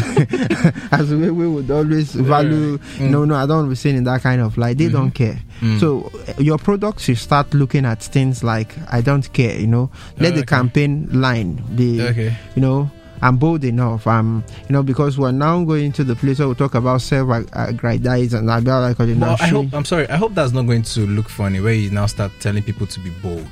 as 0.91 1.09
we, 1.13 1.29
we 1.31 1.47
would 1.47 1.71
always 1.71 2.13
value. 2.13 2.77
Mm. 2.97 3.09
No, 3.11 3.23
no, 3.25 3.35
I 3.35 3.45
don't 3.45 3.57
want 3.57 3.65
to 3.67 3.69
be 3.69 3.75
seen 3.75 3.95
in 3.95 4.03
that 4.03 4.21
kind 4.21 4.41
of 4.41 4.57
light. 4.57 4.77
They 4.77 4.89
don't 4.89 5.11
care. 5.11 5.39
Mm. 5.61 5.79
So 5.79 6.11
uh, 6.27 6.33
your 6.37 6.57
products 6.57 7.03
should 7.03 7.17
start 7.17 7.53
looking 7.53 7.85
at 7.85 8.03
things 8.03 8.43
like 8.43 8.75
I 8.91 8.99
don't 9.01 9.31
care. 9.31 9.57
You 9.57 9.67
know, 9.67 9.89
let 10.17 10.33
the 10.33 10.41
Okay. 10.41 10.47
campaign 10.47 11.07
line 11.13 11.63
be. 11.75 12.01
Okay. 12.01 12.35
You 12.55 12.61
know. 12.61 12.91
I'm 13.21 13.37
bold 13.37 13.63
enough. 13.63 14.07
I'm, 14.07 14.43
you 14.67 14.73
know, 14.73 14.83
because 14.83 15.17
we're 15.17 15.31
now 15.31 15.63
going 15.63 15.91
to 15.93 16.03
the 16.03 16.15
place 16.15 16.39
where 16.39 16.47
we 16.47 16.55
talk 16.55 16.75
about 16.75 17.01
self-aggrandizing 17.01 18.39
and 18.39 18.49
about 18.49 18.81
like, 18.81 18.99
Well, 18.99 19.37
I 19.39 19.47
hope 19.47 19.73
I'm 19.73 19.85
sorry. 19.85 20.07
I 20.09 20.15
hope 20.17 20.33
that's 20.33 20.51
not 20.53 20.63
going 20.65 20.83
to 20.83 21.01
look 21.01 21.29
funny 21.29 21.59
where 21.59 21.73
you 21.73 21.91
now 21.91 22.05
start 22.05 22.31
telling 22.39 22.63
people 22.63 22.87
to 22.87 22.99
be 22.99 23.09
bold, 23.09 23.47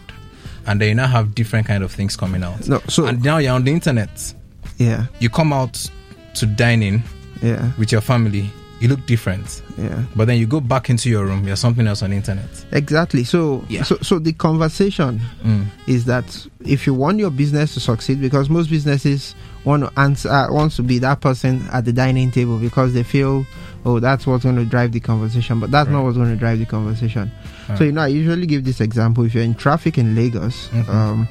and 0.66 0.80
then 0.82 0.90
you 0.90 0.96
now 0.96 1.08
have 1.08 1.36
different 1.36 1.68
kind 1.68 1.84
of 1.84 1.92
things 1.92 2.16
coming 2.16 2.44
out. 2.44 2.68
no. 2.68 2.80
So 2.88 3.06
and 3.08 3.24
now 3.24 3.38
you're 3.38 3.54
on 3.54 3.64
the 3.64 3.72
internet. 3.72 4.34
yeah, 4.78 5.06
You 5.20 5.30
come 5.30 5.54
out 5.54 5.90
to 6.36 6.46
dining 6.46 7.04
yeah, 7.42 7.72
with 7.78 7.92
your 7.92 8.02
family. 8.02 8.50
You 8.80 8.90
look 8.90 9.08
different, 9.08 9.64
yeah. 9.76 10.04
but 10.16 10.26
then 10.26 10.38
you 10.38 10.46
go 10.46 10.60
back 10.62 10.92
into 10.92 11.10
your 11.10 11.26
room. 11.26 11.48
You're 11.48 11.56
something 11.56 11.88
else 11.88 12.04
on 12.04 12.12
the 12.12 12.16
internet. 12.16 12.46
Exactly. 12.72 13.24
So, 13.24 13.66
Yeah. 13.70 13.82
so, 13.82 13.98
so 14.04 14.20
the 14.20 14.34
conversation 14.34 15.20
Mm. 15.44 15.66
is 15.88 16.06
that 16.06 16.46
if 16.64 16.86
you 16.86 16.94
want 16.94 17.18
your 17.18 17.32
business 17.32 17.74
to 17.74 17.80
succeed, 17.80 18.22
because 18.22 18.52
most 18.52 18.70
businesses 18.70 19.34
want 19.68 19.84
to 19.84 20.00
answer, 20.00 20.30
uh, 20.30 20.52
wants 20.52 20.76
to 20.78 20.84
be 20.84 20.98
that 21.00 21.20
person 21.22 21.68
at 21.74 21.84
the 21.86 21.92
dining 21.94 22.32
table 22.32 22.58
because 22.58 22.94
they 22.94 23.04
feel, 23.04 23.46
oh, 23.86 24.00
that's 24.00 24.26
what's 24.26 24.44
going 24.44 24.56
to 24.56 24.66
drive 24.66 24.92
the 24.94 25.00
conversation, 25.02 25.60
but 25.60 25.70
that's 25.72 25.90
not 25.90 26.04
what's 26.04 26.18
going 26.18 26.30
to 26.30 26.36
drive 26.40 26.60
the 26.60 26.66
conversation. 26.66 27.30
Right. 27.70 27.78
So, 27.78 27.84
you 27.84 27.92
know, 27.92 28.02
I 28.02 28.08
usually 28.08 28.48
give 28.48 28.64
this 28.64 28.80
example. 28.82 29.26
If 29.26 29.36
you're 29.36 29.44
in 29.44 29.56
traffic 29.56 29.98
in 29.98 30.16
Lagos, 30.16 30.70
Mhm. 30.72 30.90
um, 30.90 31.28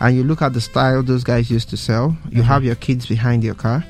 and 0.00 0.16
you 0.16 0.22
look 0.24 0.42
at 0.42 0.52
the 0.52 0.60
style 0.60 1.02
those 1.02 1.24
guys 1.24 1.50
used 1.50 1.70
to 1.70 1.76
sell, 1.76 2.16
you 2.30 2.42
Mhm. 2.42 2.46
have 2.46 2.62
your 2.64 2.74
kids 2.76 3.06
behind 3.06 3.42
your 3.42 3.54
car. 3.54 3.84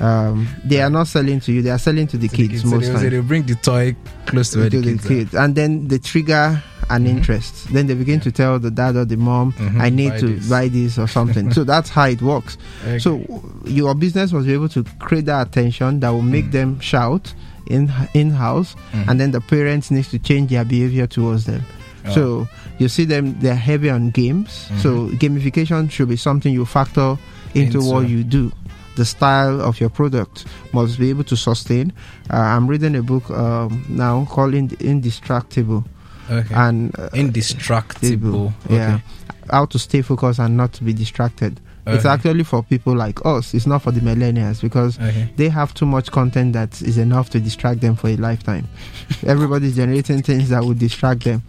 Um, 0.00 0.46
they 0.64 0.80
are 0.80 0.90
not 0.90 1.08
selling 1.08 1.40
to 1.40 1.52
you; 1.52 1.62
they 1.62 1.70
are 1.70 1.78
selling 1.78 2.06
to 2.08 2.16
the 2.18 2.28
To 2.28 2.36
kids 2.36 2.62
So 2.62 2.68
most 2.68 2.82
they, 2.86 2.88
times. 2.92 3.02
so 3.02 3.10
they 3.10 3.20
bring 3.20 3.42
the 3.44 3.54
toy 3.56 3.96
close 4.26 4.50
to 4.50 4.62
to 4.70 4.70
the 4.70 4.78
the 4.78 4.82
kids, 4.92 5.04
are. 5.04 5.08
kids, 5.08 5.34
and 5.34 5.54
then 5.56 5.88
the 5.88 5.98
trigger 5.98 6.62
an 6.90 7.04
Mhm. 7.04 7.08
interest. 7.08 7.72
Then 7.72 7.86
they 7.86 7.94
begin 7.94 8.20
to 8.20 8.30
tell 8.32 8.58
the 8.58 8.70
dad 8.70 8.96
or 8.96 9.04
the 9.04 9.16
mom, 9.16 9.52
Mhm, 9.52 9.80
"I 9.80 9.90
need 9.90 10.10
buy 10.12 10.20
to 10.20 10.26
this. 10.26 10.48
buy 10.48 10.68
this 10.68 10.98
or 10.98 11.06
something." 11.08 11.52
so 11.52 11.64
that's 11.72 11.90
how 11.90 12.04
it 12.06 12.22
works. 12.22 12.56
Okay. 12.86 12.98
So 12.98 13.20
your 13.64 13.94
business 13.94 14.32
must 14.32 14.46
be 14.46 14.54
able 14.54 14.68
to 14.70 14.84
create 14.98 15.26
that 15.26 15.46
attention 15.48 16.00
that 16.00 16.10
will 16.10 16.22
make 16.22 16.46
Mm. 16.46 16.52
them 16.52 16.80
shout 16.80 17.34
in 17.66 17.92
in 18.14 18.30
house, 18.30 18.74
Mhm. 18.94 19.08
and 19.08 19.20
then 19.20 19.30
the 19.32 19.40
parents 19.40 19.90
needs 19.90 20.08
to 20.08 20.18
change 20.18 20.48
their 20.50 20.64
behavior 20.64 21.06
towards 21.06 21.44
them. 21.44 21.62
Oh. 22.06 22.14
So 22.14 22.48
you 22.78 22.88
see 22.88 23.04
them; 23.04 23.36
they're 23.40 23.54
heavy 23.54 23.90
on 23.90 24.10
games. 24.10 24.68
So 24.82 25.08
gamification 25.20 25.90
should 25.90 26.08
be 26.08 26.16
something 26.16 26.52
you 26.52 26.64
factor 26.64 27.18
into, 27.54 27.78
Into. 27.78 27.90
what 27.90 28.08
you 28.08 28.24
do. 28.24 28.50
The 28.96 29.04
style 29.04 29.60
of 29.60 29.78
your 29.78 29.90
product 29.90 30.44
must 30.72 30.98
be 30.98 31.10
able 31.10 31.22
to 31.24 31.36
sustain. 31.36 31.92
Uh, 32.32 32.36
I'm 32.36 32.66
reading 32.66 32.96
a 32.96 33.02
book 33.02 33.30
um, 33.30 33.84
now 33.88 34.26
called 34.28 34.54
Ind- 34.54 34.76
Indistractable, 34.80 35.84
okay. 36.30 36.54
and 36.54 36.98
uh, 36.98 37.08
indestructible. 37.14 38.52
yeah, 38.68 38.94
Okay. 38.96 39.02
how 39.50 39.66
to 39.66 39.78
stay 39.78 40.02
focused 40.02 40.38
and 40.38 40.56
not 40.56 40.72
to 40.74 40.84
be 40.84 40.92
distracted. 40.92 41.60
It's 41.90 42.04
actually 42.04 42.44
for 42.44 42.62
people 42.62 42.94
like 42.94 43.24
us. 43.24 43.54
It's 43.54 43.66
not 43.66 43.80
for 43.80 43.92
the 43.92 44.00
millennials 44.00 44.60
because 44.60 44.98
Okay. 44.98 45.32
they 45.36 45.48
have 45.48 45.72
too 45.72 45.86
much 45.86 46.10
content 46.12 46.52
that 46.52 46.82
is 46.82 46.98
enough 46.98 47.30
to 47.30 47.40
distract 47.40 47.80
them 47.80 47.96
for 47.96 48.08
a 48.08 48.16
lifetime. 48.16 48.68
Everybody's 49.26 49.74
generating 49.74 50.20
things 50.20 50.50
that 50.50 50.62
would 50.62 50.78
distract 50.78 51.24
them. 51.24 51.42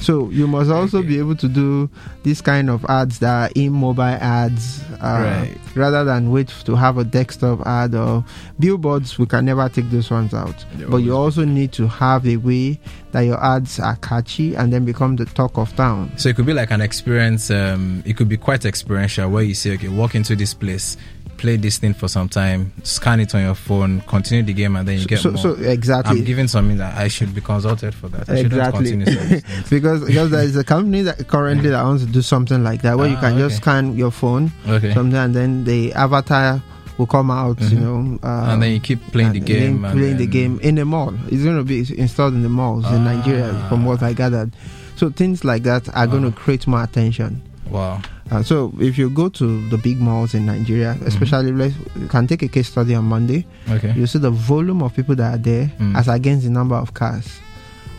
So 0.00 0.30
you 0.30 0.46
must 0.46 0.70
also 0.70 0.98
Okay. 0.98 1.08
be 1.08 1.18
able 1.18 1.36
to 1.36 1.48
do 1.48 1.90
this 2.22 2.40
kind 2.40 2.70
of 2.70 2.84
ads 2.88 3.18
that 3.20 3.50
are 3.50 3.52
in 3.54 3.72
mobile 3.72 4.02
ads, 4.02 4.82
uh, 5.00 5.20
Right. 5.46 5.56
rather 5.74 6.04
than 6.04 6.30
wait 6.30 6.48
to 6.64 6.74
have 6.74 6.98
a 6.98 7.04
desktop 7.04 7.66
ad 7.66 7.94
or 7.94 8.24
billboards. 8.58 9.18
We 9.18 9.26
can 9.26 9.44
never 9.44 9.68
take 9.68 9.90
those 9.90 10.10
ones 10.10 10.32
out. 10.34 10.64
But 10.88 10.98
you 10.98 11.14
also 11.16 11.44
need 11.44 11.72
to 11.72 11.86
have 11.88 12.26
a 12.26 12.36
way 12.36 12.78
that 13.12 13.22
your 13.22 13.42
ads 13.44 13.78
are 13.80 13.96
catchy 13.96 14.54
and 14.54 14.72
then 14.72 14.84
become 14.84 15.16
the 15.16 15.24
talk 15.26 15.56
of 15.58 15.74
town. 15.76 16.12
So 16.16 16.28
it 16.28 16.36
could 16.36 16.46
be 16.46 16.52
like 16.54 16.70
an 16.70 16.80
experience. 16.80 17.50
Um, 17.50 18.02
it 18.06 18.16
could 18.16 18.28
be 18.28 18.36
quite 18.36 18.64
experiential 18.64 19.28
where 19.28 19.42
you 19.42 19.54
say, 19.54 19.72
okay, 19.74 19.88
walk 19.88 20.14
into 20.14 20.36
this 20.36 20.54
place, 20.54 20.96
play 21.40 21.56
this 21.56 21.78
thing 21.78 21.94
for 21.94 22.06
some 22.08 22.28
time, 22.28 22.70
scan 22.82 23.18
it 23.20 23.34
on 23.34 23.40
your 23.42 23.54
phone, 23.54 24.00
continue 24.02 24.42
the 24.44 24.52
game, 24.52 24.76
and 24.76 24.86
then 24.86 24.98
you 24.98 25.06
get 25.06 25.20
so, 25.20 25.30
more. 25.30 25.40
so 25.42 25.52
exactly. 25.54 26.18
I'm 26.18 26.24
giving 26.24 26.48
something 26.48 26.76
that 26.76 26.96
I 26.96 27.08
should 27.08 27.34
be 27.34 27.40
consulted 27.40 27.94
for 27.94 28.08
that. 28.08 28.28
I 28.28 28.36
Exactly. 28.44 28.90
continue 28.90 29.06
some 29.06 29.22
of 29.24 29.28
these 29.30 29.42
things. 29.48 29.70
because 29.70 30.04
because 30.04 30.30
there 30.30 30.42
is 30.44 30.56
a 30.56 30.64
company 30.64 31.00
that 31.02 31.26
currently 31.28 31.70
that 31.70 31.82
wants 31.82 32.04
to 32.04 32.10
do 32.10 32.20
something 32.22 32.62
like 32.62 32.82
that 32.82 32.98
where 32.98 33.08
you 33.08 33.16
Ah, 33.16 33.20
can 33.20 33.38
just 33.38 33.56
scan 33.56 33.96
your 33.96 34.10
phone 34.10 34.52
Okay. 34.68 34.92
something 34.92 35.16
and 35.18 35.34
then 35.34 35.64
the 35.64 35.92
avatar 35.94 36.62
will 36.98 37.06
come 37.06 37.30
out 37.30 37.58
you 37.62 37.78
Mhm. 37.78 37.80
know 37.80 38.18
uh, 38.28 38.50
and 38.52 38.62
then 38.62 38.72
you 38.72 38.80
keep 38.80 39.00
playing 39.10 39.32
the 39.32 39.40
game. 39.40 39.84
and 39.86 39.98
playing 39.98 40.18
the 40.18 40.26
game 40.26 40.60
in 40.62 40.74
the 40.74 40.84
mall 40.84 41.14
it's 41.28 41.42
going 41.42 41.56
to 41.56 41.64
be 41.64 41.78
installed 41.98 42.34
in 42.34 42.42
the 42.42 42.48
malls 42.50 42.84
in 42.92 43.02
Nigeria 43.04 43.50
Ah. 43.54 43.68
from 43.70 43.86
what 43.86 44.02
I 44.02 44.12
gathered 44.12 44.50
so 44.96 45.08
things 45.08 45.42
like 45.42 45.62
that 45.62 45.88
are 45.96 46.06
going 46.06 46.24
to 46.24 46.32
create 46.32 46.66
more 46.66 46.82
attention 46.82 47.40
Wow. 47.70 48.02
Uh, 48.30 48.42
so 48.42 48.72
if 48.80 48.96
you 48.98 49.10
go 49.10 49.28
to 49.28 49.68
the 49.70 49.78
big 49.78 50.00
malls 50.00 50.34
in 50.34 50.46
Nigeria 50.46 50.94
Mm-hmm. 50.94 51.06
especially 51.06 51.52
let's 51.52 51.74
you 51.96 52.06
can 52.08 52.26
take 52.26 52.42
a 52.42 52.48
case 52.48 52.68
study 52.68 52.94
on 52.94 53.04
Monday 53.04 53.44
Okay. 53.68 53.92
you 53.96 54.06
see 54.06 54.18
the 54.18 54.30
volume 54.30 54.82
of 54.82 54.94
people 54.94 55.14
that 55.16 55.34
are 55.34 55.38
there 55.42 55.70
Mm. 55.78 55.96
as 55.96 56.08
against 56.08 56.44
the 56.44 56.50
number 56.50 56.74
of 56.76 56.94
cars. 56.94 57.40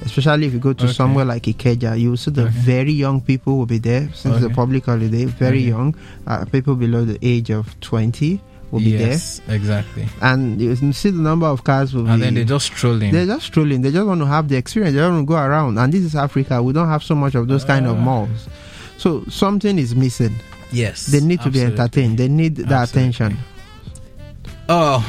Especially 0.04 0.48
if 0.48 0.54
you 0.54 0.60
go 0.60 0.74
to 0.74 0.86
Okay. 0.86 0.94
somewhere 0.94 1.26
like 1.26 1.44
Ikeja, 1.44 2.00
you 2.00 2.10
will 2.10 2.18
see 2.18 2.32
the 2.32 2.44
Okay. 2.46 2.58
very 2.66 2.92
young 2.92 3.22
people 3.22 3.58
will 3.60 3.68
be 3.68 3.78
there 3.78 4.10
since 4.16 4.40
the 4.40 4.48
Okay. 4.48 4.56
public 4.56 4.86
holiday. 4.86 5.26
Very 5.26 5.62
young, 5.62 5.94
uh, 6.26 6.44
people 6.46 6.74
below 6.76 7.06
the 7.06 7.20
age 7.22 7.52
of 7.52 7.70
twenty 7.82 8.42
will 8.72 8.80
be 8.80 8.98
there. 8.98 9.10
yes, 9.14 9.42
exactly. 9.48 10.08
and 10.22 10.60
you 10.60 10.74
see 10.94 11.12
the 11.12 11.22
number 11.22 11.46
of 11.46 11.64
cars 11.64 11.94
will 11.94 12.08
And 12.08 12.18
be. 12.20 12.26
then 12.26 12.34
they 12.34 12.46
just 12.46 12.66
strolling. 12.66 13.12
they're 13.12 13.28
just 13.28 13.46
strolling. 13.46 13.82
They 13.84 13.92
just 13.92 14.08
want 14.08 14.22
to 14.22 14.26
have 14.26 14.48
the 14.50 14.56
experience. 14.58 14.96
They 14.96 15.02
don't 15.02 15.14
want 15.14 15.28
to 15.28 15.34
go 15.34 15.38
around. 15.38 15.78
And 15.78 15.94
this 15.94 16.02
is 16.02 16.16
Africa. 16.16 16.64
We 16.64 16.74
don't 16.74 16.88
have 16.90 17.04
so 17.04 17.14
much 17.14 17.36
of 17.36 17.48
those 17.48 17.64
kind 17.66 17.86
of 17.86 17.98
Ah. 17.98 18.02
malls. 18.02 18.48
So 19.02 19.24
something 19.30 19.80
is 19.80 19.96
missing. 19.96 20.36
yes. 20.72 21.08
They 21.08 21.22
need 21.22 21.42
to 21.42 21.50
be 21.50 21.62
entertained. 21.64 22.20
They 22.20 22.28
need 22.28 22.56
the 22.56 22.76
Absolutely. 22.76 23.10
attention. 23.10 23.38
Oh, 24.70 25.02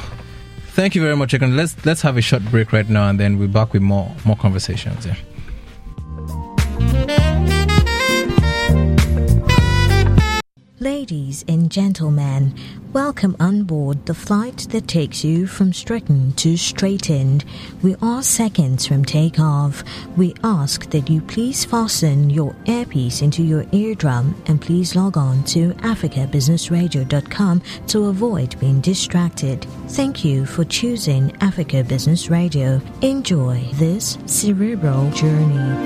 thank 0.69 0.95
you 0.95 1.03
very 1.03 1.15
much, 1.15 1.33
Ekon. 1.35 1.57
Let's 1.57 1.75
let's 1.85 2.01
have 2.01 2.17
a 2.17 2.23
short 2.23 2.43
break 2.47 2.73
right 2.73 2.89
now, 2.89 3.09
and 3.11 3.21
then 3.21 3.39
we're 3.39 3.49
back 3.49 3.75
with 3.75 3.83
more 3.83 4.09
more 4.25 4.37
conversations. 4.37 5.05
Yeah. 5.05 5.17
Ladies 10.83 11.45
and 11.47 11.71
gentlemen, 11.71 12.53
welcome 12.93 13.37
on 13.39 13.63
board 13.63 14.05
the 14.07 14.15
flight 14.15 14.67
that 14.71 14.89
takes 14.89 15.23
you 15.23 15.47
from 15.47 15.73
Stretton 15.73 16.33
to 16.33 16.57
Straightened. 16.57 17.45
We 17.85 17.95
are 18.03 18.21
seconds 18.21 18.85
from 18.85 19.05
takeoff. 19.05 19.85
We 20.17 20.35
ask 20.43 20.91
that 20.91 21.09
you 21.09 21.21
please 21.21 21.65
fasten 21.65 22.31
your 22.31 22.57
earpiece 22.67 23.23
into 23.23 23.45
your 23.45 23.65
eardrum 23.71 24.35
and 24.47 24.61
please 24.61 24.97
log 24.97 25.17
on 25.17 25.45
to 25.55 25.73
africabusinessradio.com 25.75 27.63
to 27.87 28.07
avoid 28.07 28.59
being 28.59 28.81
distracted. 28.81 29.65
Thank 29.91 30.25
you 30.25 30.45
for 30.45 30.65
choosing 30.65 31.33
Africa 31.41 31.85
Business 31.85 32.29
Radio. 32.29 32.81
Enjoy 33.03 33.61
this 33.75 34.19
cerebral 34.27 35.13
journey. 35.13 35.79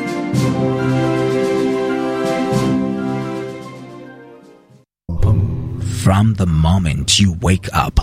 From 6.07 6.35
the 6.35 6.47
moment 6.47 7.19
you 7.19 7.33
wake 7.42 7.69
up 7.73 7.99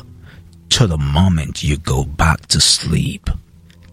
to 0.72 0.88
the 0.88 0.98
moment 0.98 1.64
you 1.64 1.78
go 1.78 2.04
back 2.04 2.48
to 2.48 2.60
sleep, 2.60 3.30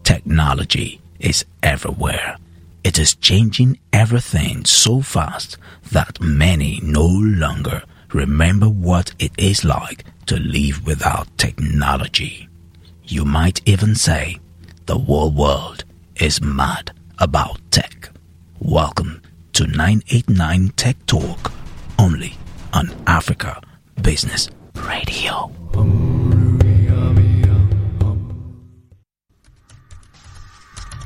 technology 0.03 0.99
is 1.21 1.45
everywhere. 1.63 2.35
It 2.83 2.99
is 2.99 3.15
changing 3.15 3.79
everything 3.93 4.65
so 4.65 4.99
fast 4.99 5.57
that 5.93 6.19
many 6.19 6.81
no 6.83 7.05
longer 7.05 7.83
remember 8.11 8.65
what 8.65 9.13
it 9.17 9.31
is 9.37 9.63
like 9.63 10.03
to 10.25 10.35
live 10.35 10.85
without 10.85 11.29
technology. 11.37 12.49
You 13.05 13.23
might 13.23 13.61
even 13.65 13.95
say 13.95 14.39
the 14.87 14.97
whole 14.97 15.31
world 15.31 15.85
is 16.17 16.41
mad 16.41 16.91
about 17.17 17.61
tech. 17.71 18.09
Welcome 18.59 19.21
to 19.53 19.67
989 19.67 20.73
Tech 20.75 20.97
Talk, 21.05 21.53
only 21.97 22.33
on 22.73 22.93
Africa 23.07 23.61
Business 24.01 24.49
Radio. 24.75 25.51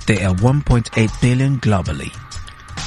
There 0.08 0.30
are 0.30 0.36
1.8 0.36 1.22
billion 1.22 1.58
globally 1.60 2.14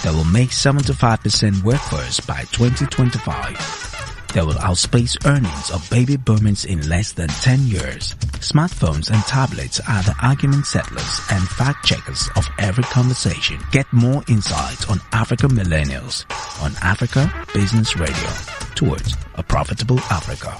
that 0.02 0.14
will 0.14 0.24
make 0.24 0.50
75% 0.50 1.64
workforce 1.64 2.20
by 2.20 2.42
2025. 2.52 3.88
That 4.34 4.46
will 4.46 4.54
outspace 4.54 5.16
earnings 5.26 5.70
of 5.72 5.88
baby 5.90 6.16
boomers 6.16 6.64
in 6.64 6.88
less 6.88 7.12
than 7.12 7.28
10 7.28 7.66
years. 7.66 8.14
Smartphones 8.38 9.10
and 9.10 9.22
tablets 9.24 9.80
are 9.88 10.02
the 10.04 10.14
argument 10.22 10.66
settlers 10.66 11.20
and 11.32 11.48
fact 11.48 11.84
checkers 11.84 12.28
of 12.36 12.48
every 12.58 12.84
conversation. 12.84 13.58
Get 13.72 13.92
more 13.92 14.22
insights 14.28 14.88
on 14.88 15.00
Africa 15.12 15.48
millennials 15.48 16.24
on 16.62 16.72
Africa 16.82 17.32
Business 17.52 17.96
Radio 17.96 18.57
towards 18.78 19.16
a 19.34 19.42
profitable 19.42 19.98
Africa. 20.08 20.56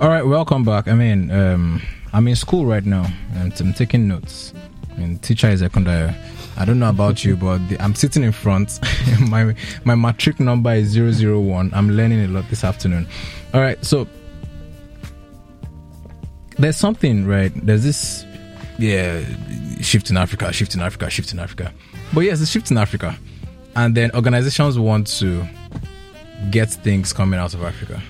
All 0.00 0.08
right, 0.08 0.22
welcome 0.22 0.62
back. 0.62 0.86
I 0.86 0.94
mean, 0.94 1.32
um, 1.32 1.82
I'm 2.12 2.28
in 2.28 2.36
school 2.36 2.64
right 2.64 2.84
now, 2.86 3.04
and 3.34 3.52
I'm 3.60 3.74
taking 3.74 4.06
notes. 4.06 4.54
Mean, 4.96 5.18
teacher 5.18 5.48
is 5.48 5.58
secondary. 5.58 6.14
I 6.56 6.64
don't 6.64 6.78
know 6.78 6.90
about 6.90 7.24
you, 7.24 7.34
but 7.34 7.58
the, 7.68 7.82
I'm 7.82 7.96
sitting 7.96 8.22
in 8.22 8.30
front. 8.30 8.78
my 9.28 9.52
my 9.84 9.96
matric 9.96 10.38
number 10.38 10.72
is 10.74 10.96
001. 10.96 11.72
I'm 11.74 11.90
learning 11.90 12.24
a 12.24 12.28
lot 12.28 12.48
this 12.50 12.62
afternoon. 12.62 13.08
All 13.52 13.60
right, 13.60 13.84
so 13.84 14.06
there's 16.58 16.76
something 16.76 17.26
right. 17.26 17.52
There's 17.66 17.82
this, 17.84 18.24
yeah, 18.78 19.22
shift 19.80 20.10
in 20.10 20.16
Africa, 20.16 20.52
shift 20.52 20.74
in 20.74 20.80
Africa, 20.80 21.10
shift 21.10 21.32
in 21.32 21.38
Africa. 21.38 21.72
But 22.12 22.20
yes, 22.20 22.40
the 22.40 22.46
shift 22.46 22.70
in 22.70 22.78
Africa, 22.78 23.16
and 23.76 23.94
then 23.94 24.10
organizations 24.14 24.78
want 24.78 25.06
to 25.18 25.46
get 26.50 26.70
things 26.70 27.12
coming 27.12 27.38
out 27.40 27.54
of 27.54 27.62
Africa 27.62 28.00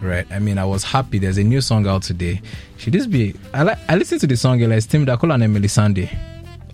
right? 0.00 0.26
I 0.30 0.38
mean, 0.38 0.58
I 0.58 0.64
was 0.64 0.84
happy. 0.84 1.18
There's 1.18 1.38
a 1.38 1.42
new 1.42 1.60
song 1.60 1.86
out 1.88 2.02
today. 2.02 2.40
Should 2.76 2.92
this 2.92 3.06
be? 3.06 3.34
I 3.52 3.64
like. 3.64 3.78
I 3.88 3.96
listened 3.96 4.20
to 4.20 4.28
the 4.28 4.36
song. 4.36 4.60
Like 4.60 4.78
Timi 4.84 5.04
Dakolo 5.04 5.34
and 5.34 5.42
Emeli 5.42 5.64
Sandé. 5.66 6.08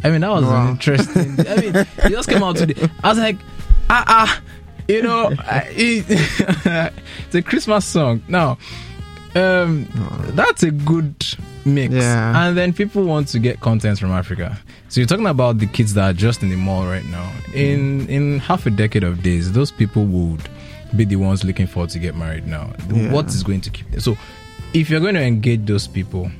I 0.04 0.10
mean, 0.10 0.20
that 0.20 0.30
was 0.30 0.44
Wow. 0.44 0.70
interesting. 0.72 1.40
I 1.48 1.56
mean, 1.56 1.74
it 1.74 2.10
just 2.10 2.28
came 2.28 2.42
out 2.42 2.56
today. 2.56 2.88
I 3.02 3.08
was 3.08 3.18
like, 3.18 3.36
ah 3.88 4.04
ah, 4.06 4.42
you 4.88 5.00
know, 5.02 5.32
I, 5.38 5.66
it, 5.70 6.04
it's 7.26 7.34
a 7.34 7.40
Christmas 7.42 7.86
song. 7.86 8.22
Now, 8.28 8.58
um, 9.34 9.88
that's 10.34 10.62
a 10.62 10.70
good 10.70 11.24
mix. 11.64 11.94
Yeah. 11.94 12.46
And 12.46 12.56
then 12.56 12.72
people 12.72 13.04
want 13.04 13.28
to 13.28 13.38
get 13.38 13.60
content 13.60 13.98
from 13.98 14.10
Africa. 14.12 14.58
So 14.88 15.00
you're 15.00 15.08
talking 15.08 15.26
about 15.26 15.58
the 15.58 15.66
kids 15.66 15.94
that 15.94 16.10
are 16.10 16.12
just 16.12 16.42
in 16.42 16.50
the 16.50 16.56
mall 16.56 16.86
right 16.86 17.04
now. 17.06 17.32
In 17.52 18.08
in 18.08 18.38
half 18.38 18.66
a 18.66 18.70
decade 18.70 19.02
of 19.04 19.22
days, 19.22 19.52
those 19.52 19.70
people 19.70 20.04
would 20.06 20.42
be 20.96 21.04
the 21.04 21.16
ones 21.16 21.42
looking 21.44 21.66
forward 21.66 21.90
to 21.90 21.98
get 21.98 22.14
married 22.14 22.46
now. 22.46 22.72
Yeah. 22.92 23.10
What 23.12 23.26
is 23.26 23.42
going 23.42 23.60
to 23.62 23.70
keep 23.70 23.90
them? 23.90 24.00
So 24.00 24.16
if 24.72 24.88
you're 24.90 25.00
going 25.00 25.14
to 25.16 25.22
engage 25.22 25.66
those 25.66 25.88
people, 25.88 26.30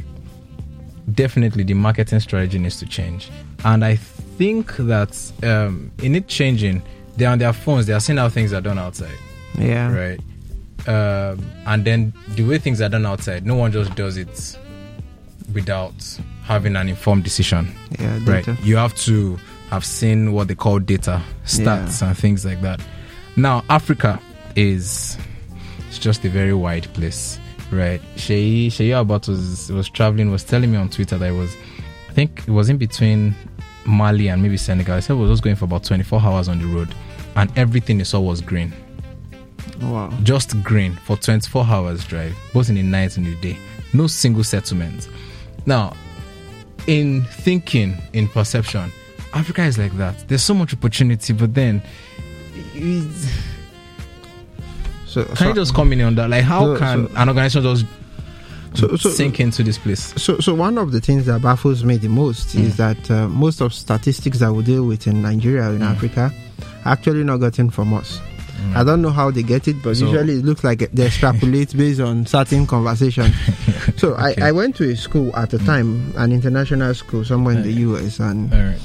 definitely 1.12 1.64
the 1.64 1.74
marketing 1.74 2.20
strategy 2.20 2.59
needs 2.59 2.78
to 2.78 2.87
change. 2.87 3.30
And 3.64 3.85
I 3.85 3.96
think 3.96 4.76
that 4.76 5.16
um, 5.42 5.90
in 6.02 6.14
it 6.14 6.28
changing, 6.28 6.83
they're 7.16 7.30
on 7.30 7.38
their 7.38 7.52
phones, 7.52 7.87
they 7.87 7.92
are 7.92 8.00
seeing 8.00 8.18
how 8.18 8.28
things 8.28 8.52
are 8.52 8.61
done 8.61 8.78
outside 8.78 9.16
Yeah. 9.59 9.92
right? 9.92 10.20
Um, 10.86 11.44
and 11.66 11.84
then 11.84 12.12
the 12.34 12.44
way 12.44 12.58
things 12.58 12.80
are 12.82 12.88
done 12.88 13.06
outside, 13.06 13.46
no 13.46 13.54
one 13.56 13.72
just 13.72 13.94
does 13.94 14.16
it 14.16 14.58
without 15.52 15.94
having 16.44 16.76
an 16.76 16.88
informed 16.88 17.24
decision, 17.24 17.74
Yeah. 17.98 18.12
right? 18.26 18.44
data. 18.44 18.56
You 18.62 18.76
have 18.76 18.94
to 18.96 19.38
have 19.70 19.84
seen 19.84 20.32
what 20.32 20.48
they 20.48 20.54
call 20.54 20.78
data 20.78 21.22
stats 21.46 22.06
and 22.06 22.16
things 22.16 22.44
like 22.44 22.60
that. 22.62 22.80
Now, 23.36 23.64
Africa 23.70 24.20
is 24.56 25.16
it's 25.88 25.98
just 25.98 26.24
a 26.24 26.28
very 26.28 26.54
wide 26.54 26.92
place, 26.94 27.38
right? 27.70 28.00
Shei 28.16 28.68
Shei 28.68 28.90
Abat 28.90 29.26
was 29.28 29.70
was 29.72 29.88
traveling, 29.88 30.30
was 30.30 30.44
telling 30.44 30.70
me 30.70 30.76
on 30.76 30.88
Twitter 30.90 31.16
that 31.18 31.30
it 31.30 31.32
was, 31.36 31.54
I 32.10 32.12
think 32.12 32.42
it 32.46 32.50
was 32.50 32.68
in 32.68 32.76
between 32.76 33.34
Mali 33.86 34.28
and 34.28 34.42
maybe 34.42 34.56
Senegal. 34.56 34.96
He 34.96 35.00
said 35.02 35.14
it 35.14 35.16
was 35.16 35.30
just 35.30 35.42
going 35.42 35.56
for 35.56 35.64
about 35.64 35.84
24 35.84 36.20
hours 36.20 36.48
on 36.48 36.58
the 36.60 36.66
road, 36.66 36.94
and 37.36 37.50
everything 37.56 37.98
he 37.98 38.04
saw 38.04 38.20
was 38.20 38.40
green 38.40 38.72
Wow. 39.92 40.10
just 40.22 40.60
green 40.62 40.94
for 41.04 41.16
24 41.16 41.64
hours 41.64 42.04
drive, 42.04 42.34
both 42.52 42.68
in 42.68 42.74
the 42.76 42.82
night 42.82 43.16
and 43.16 43.26
the 43.26 43.34
day. 43.36 43.58
No 43.92 44.06
single 44.06 44.44
settlement. 44.44 45.08
Now, 45.66 45.94
in 46.86 47.24
thinking, 47.24 47.96
in 48.12 48.28
perception, 48.28 48.90
Africa 49.32 49.62
is 49.64 49.78
like 49.78 49.96
that. 49.98 50.26
There's 50.28 50.42
so 50.42 50.54
much 50.54 50.72
opportunity, 50.74 51.32
but 51.32 51.54
then 51.54 51.82
it's- 52.74 53.30
So, 55.06 55.24
can 55.24 55.36
so, 55.36 55.48
you 55.48 55.54
just 55.54 55.74
comment 55.74 56.02
on 56.02 56.14
that? 56.16 56.28
Like, 56.28 56.42
how 56.44 56.60
So- 56.74 56.78
can 56.78 57.08
so- 57.08 57.14
an 57.16 57.28
organization 57.28 57.62
just 57.62 57.84
so, 58.74 58.96
so, 58.96 59.10
sink 59.10 59.38
into 59.38 59.62
this 59.62 59.78
place? 59.78 60.12
So, 60.16 60.38
so 60.40 60.54
one 60.54 60.76
of 60.76 60.90
the 60.90 61.00
things 61.00 61.26
that 61.26 61.40
baffles 61.40 61.84
me 61.84 61.96
the 61.98 62.08
most 62.08 62.48
Mm. 62.56 62.60
is 62.64 62.76
that 62.78 63.10
uh, 63.10 63.28
most 63.28 63.60
of 63.60 63.72
statistics 63.72 64.40
that 64.40 64.52
we 64.52 64.64
deal 64.64 64.84
with 64.84 65.06
in 65.06 65.22
Nigeria 65.22 65.62
Mm. 65.70 65.76
in 65.76 65.82
Africa 65.82 66.32
are 66.84 66.92
actually 66.92 67.22
not 67.22 67.36
gotten 67.38 67.70
from 67.70 67.94
us. 67.94 68.18
I 68.74 68.83
don't 68.85 69.03
know 69.03 69.11
how 69.11 69.31
they 69.31 69.42
get 69.42 69.68
it, 69.68 69.77
but 69.83 69.90
Mm. 69.96 69.98
So- 70.00 70.07
usually 70.07 70.35
it 70.38 70.44
looks 70.44 70.64
like 70.64 70.90
they 70.92 71.07
extrapolate 71.07 71.77
based 71.77 72.00
on 72.00 72.27
certain 72.27 72.66
conversation. 72.66 73.33
so 73.96 74.14
Okay. 74.14 74.42
I, 74.42 74.48
I 74.48 74.53
went 74.53 74.77
to 74.77 74.90
a 74.90 74.96
school 74.96 75.35
at 75.37 75.50
the 75.50 75.59
time, 75.59 76.12
an 76.16 76.33
international 76.33 76.94
school 76.94 77.24
somewhere 77.24 77.57
in 77.57 77.62
the 77.62 77.72
US, 77.88 78.18
and 78.20 78.50
right. 78.53 78.79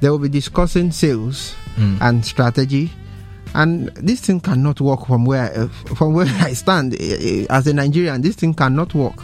they 0.00 0.10
will 0.10 0.18
be 0.18 0.28
discussing 0.28 0.90
sales 0.92 1.54
Mm. 1.76 1.98
and 2.02 2.24
strategy. 2.24 2.90
And 3.54 3.88
this 3.96 4.20
thing 4.20 4.40
cannot 4.40 4.80
work 4.80 5.06
from 5.06 5.24
where 5.24 5.52
uh, 5.58 5.68
from 5.94 6.14
where 6.14 6.26
I 6.40 6.52
stand 6.54 6.94
uh, 6.94 6.96
uh, 6.98 7.46
as 7.58 7.66
a 7.66 7.72
Nigerian. 7.72 8.20
This 8.22 8.36
thing 8.36 8.54
cannot 8.54 8.94
work. 8.94 9.14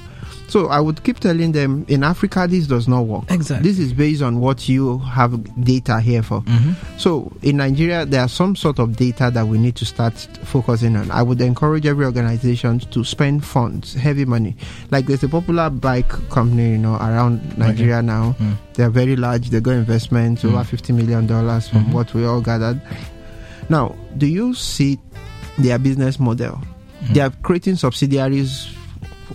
So 0.49 0.69
I 0.69 0.81
would 0.81 1.05
keep 1.05 1.21
telling 1.21 1.53
them 1.53 1.85
in 1.89 2.03
Africa 2.03 2.47
this 2.49 2.67
does 2.67 2.89
not 2.89 3.03
work. 3.03 3.25
Exactly. 3.31 3.69
This 3.69 3.79
is 3.79 3.93
based 3.93 4.23
on 4.23 4.41
what 4.41 4.67
you 4.69 4.97
have 5.01 5.39
data 5.63 6.01
here 6.01 6.23
for. 6.23 6.41
Mhm. 6.41 6.75
So 6.99 7.31
in 7.43 7.59
Nigeria, 7.59 8.07
there 8.07 8.23
are 8.23 8.29
some 8.29 8.57
sort 8.57 8.79
of 8.79 8.97
data 8.97 9.31
that 9.33 9.47
we 9.47 9.59
need 9.59 9.77
to 9.77 9.85
start 9.85 10.15
focusing 10.45 10.97
on. 10.97 11.11
I 11.11 11.23
would 11.23 11.41
encourage 11.43 11.85
every 11.85 12.07
organization 12.07 12.79
to 12.81 13.05
spend 13.05 13.45
funds, 13.45 13.93
heavy 13.93 14.25
money. 14.25 14.57
Like 14.91 15.07
there's 15.07 15.23
a 15.23 15.29
popular 15.29 15.69
bike 15.69 16.09
company, 16.31 16.71
you 16.73 16.79
know, 16.79 16.95
around 16.95 17.59
Nigeria 17.59 18.01
now. 18.01 18.35
Mm. 18.41 18.55
They're 18.75 18.89
very 18.91 19.17
large. 19.17 19.51
They 19.51 19.61
got 19.61 19.73
investments 19.73 20.45
over 20.47 20.57
Mm. 20.59 20.67
fifty 20.67 20.93
million 20.95 21.27
dollars 21.27 21.69
from 21.69 21.85
Mhm. 21.87 21.93
what 21.93 22.15
we 22.15 22.25
all 22.25 22.41
gathered. 22.41 22.81
Now, 23.69 23.95
do 24.17 24.27
you 24.27 24.55
see 24.55 24.99
their 25.59 25.79
business 25.79 26.19
model? 26.19 26.59
They 27.13 27.21
are 27.21 27.31
creating 27.43 27.77
subsidiaries 27.77 28.69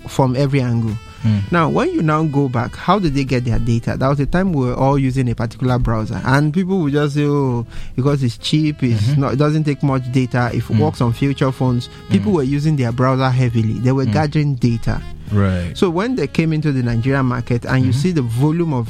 from 0.08 0.36
every 0.36 0.62
angle. 0.62 0.96
Mm. 1.24 1.52
Now, 1.52 1.70
when 1.70 1.90
you 1.94 2.02
now 2.02 2.24
go 2.26 2.50
back, 2.50 2.76
how 2.76 3.00
did 3.00 3.14
they 3.14 3.24
get 3.24 3.46
their 3.46 3.60
data? 3.60 3.96
That 3.98 4.10
was 4.10 4.20
a 4.20 4.26
time 4.26 4.52
we 4.52 4.66
were 4.66 4.74
all 4.76 5.00
using 5.00 5.30
a 5.30 5.36
particular 5.36 5.80
browser, 5.80 6.20
and 6.26 6.54
people 6.54 6.80
would 6.80 6.92
just 6.94 7.16
say, 7.16 7.24
"Oh, 7.26 7.66
because 7.96 8.22
it's 8.24 8.38
cheap, 8.38 8.84
it's 8.84 9.02
Mhm. 9.08 9.18
not, 9.18 9.34
it 9.34 9.38
doesn't 9.38 9.64
take 9.64 9.82
much 9.84 10.12
data. 10.12 10.52
If 10.54 10.70
it 10.70 10.74
Mm. 10.76 10.80
works 10.80 11.00
on 11.00 11.14
future 11.14 11.52
phones, 11.52 11.88
people 12.10 12.32
Mm. 12.32 12.36
were 12.36 12.44
using 12.44 12.76
their 12.76 12.92
browser 12.92 13.30
heavily. 13.30 13.80
They 13.80 13.94
were 13.94 14.06
Mm. 14.06 14.12
gathering 14.14 14.56
data. 14.56 15.02
Right. 15.32 15.72
So 15.78 15.90
when 15.90 16.16
they 16.18 16.28
came 16.28 16.52
into 16.52 16.72
the 16.74 16.84
Nigerian 16.84 17.26
market, 17.28 17.66
and 17.66 17.86
you 17.86 17.92
Mhm. 17.94 17.96
see 17.96 18.12
the 18.12 18.22
volume 18.22 18.74
of 18.74 18.90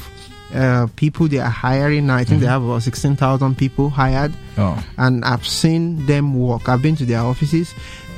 uh, 0.55 0.85
people 0.97 1.27
they 1.27 1.39
are 1.39 1.49
hiring 1.49 2.05
now, 2.05 2.15
I 2.15 2.23
think 2.23 2.39
they 2.41 2.45
Mhm. 2.45 2.49
have 2.51 2.63
about 2.63 2.83
sixteen 2.83 3.15
thousand 3.15 3.57
people 3.57 3.89
hired 3.89 4.31
oh. 4.59 4.77
and 4.99 5.25
I've 5.25 5.47
seen 5.47 6.05
them 6.05 6.35
work. 6.35 6.69
I've 6.69 6.79
been 6.83 6.95
to 6.97 7.05
their 7.07 7.21
offices. 7.21 7.73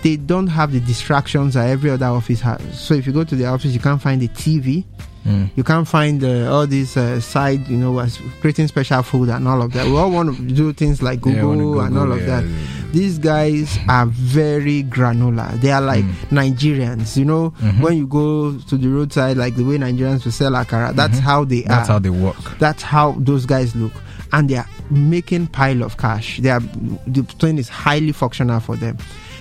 They 0.05 0.17
don't 0.17 0.45
have 0.45 0.71
the 0.71 0.79
distractions 0.81 1.55
that 1.55 1.67
every 1.67 1.89
other 1.89 2.05
office 2.05 2.39
has. 2.41 2.61
So 2.79 2.93
if 2.93 3.07
you 3.07 3.11
go 3.11 3.23
to 3.23 3.35
their 3.35 3.49
office, 3.49 3.73
you 3.73 3.79
can't 3.79 3.99
find 3.99 4.21
a 4.21 4.27
TV. 4.27 4.83
Mm. 5.25 5.49
You 5.55 5.63
can't 5.63 5.87
find 5.87 6.23
uh, 6.23 6.53
all 6.53 6.67
these 6.67 6.95
uh, 6.95 7.19
side, 7.19 7.67
you 7.67 7.75
know, 7.77 7.97
as 7.97 8.19
creating 8.39 8.67
special 8.67 9.01
food 9.01 9.29
and 9.29 9.47
all 9.47 9.63
of 9.63 9.73
that. 9.73 9.87
We 9.87 9.97
all 9.97 10.11
want 10.11 10.37
to 10.37 10.43
do 10.43 10.73
things 10.73 11.01
like 11.01 11.25
Yeah, 11.25 11.31
Google 11.41 11.81
and 11.81 11.97
all 11.97 12.11
of 12.11 12.19
yeah, 12.19 12.41
that. 12.41 12.43
yeah. 12.45 12.55
These 12.91 13.17
guys 13.17 13.79
are 13.89 14.05
very 14.05 14.83
granular. 14.83 15.49
They 15.55 15.71
are 15.71 15.81
like 15.81 16.05
Mm. 16.05 16.13
Nigerians, 16.29 17.17
you 17.17 17.25
know. 17.25 17.51
Mhm. 17.63 17.81
When 17.81 17.97
you 17.97 18.05
go 18.05 18.51
to 18.59 18.77
the 18.77 18.87
roadside, 18.87 19.37
like 19.37 19.55
the 19.55 19.63
way 19.63 19.79
Nigerians 19.79 20.23
will 20.23 20.31
sell 20.31 20.51
akara, 20.51 20.93
that's 20.95 21.17
Mhm. 21.17 21.21
how 21.23 21.45
they 21.45 21.63
are. 21.63 21.69
That's 21.69 21.87
how 21.89 21.97
they 21.97 22.11
work. 22.11 22.59
That's 22.59 22.83
how 22.83 23.15
those 23.17 23.47
guys 23.47 23.75
look, 23.75 23.93
and 24.33 24.47
they 24.51 24.57
are 24.57 24.67
making 24.91 25.47
pile 25.47 25.81
of 25.81 25.97
cash. 25.97 26.39
They 26.43 26.51
are 26.51 26.61
the 27.07 27.23
plane 27.39 27.57
is 27.57 27.69
highly 27.69 28.11
functional 28.11 28.59
for 28.59 28.75
them. 28.75 28.97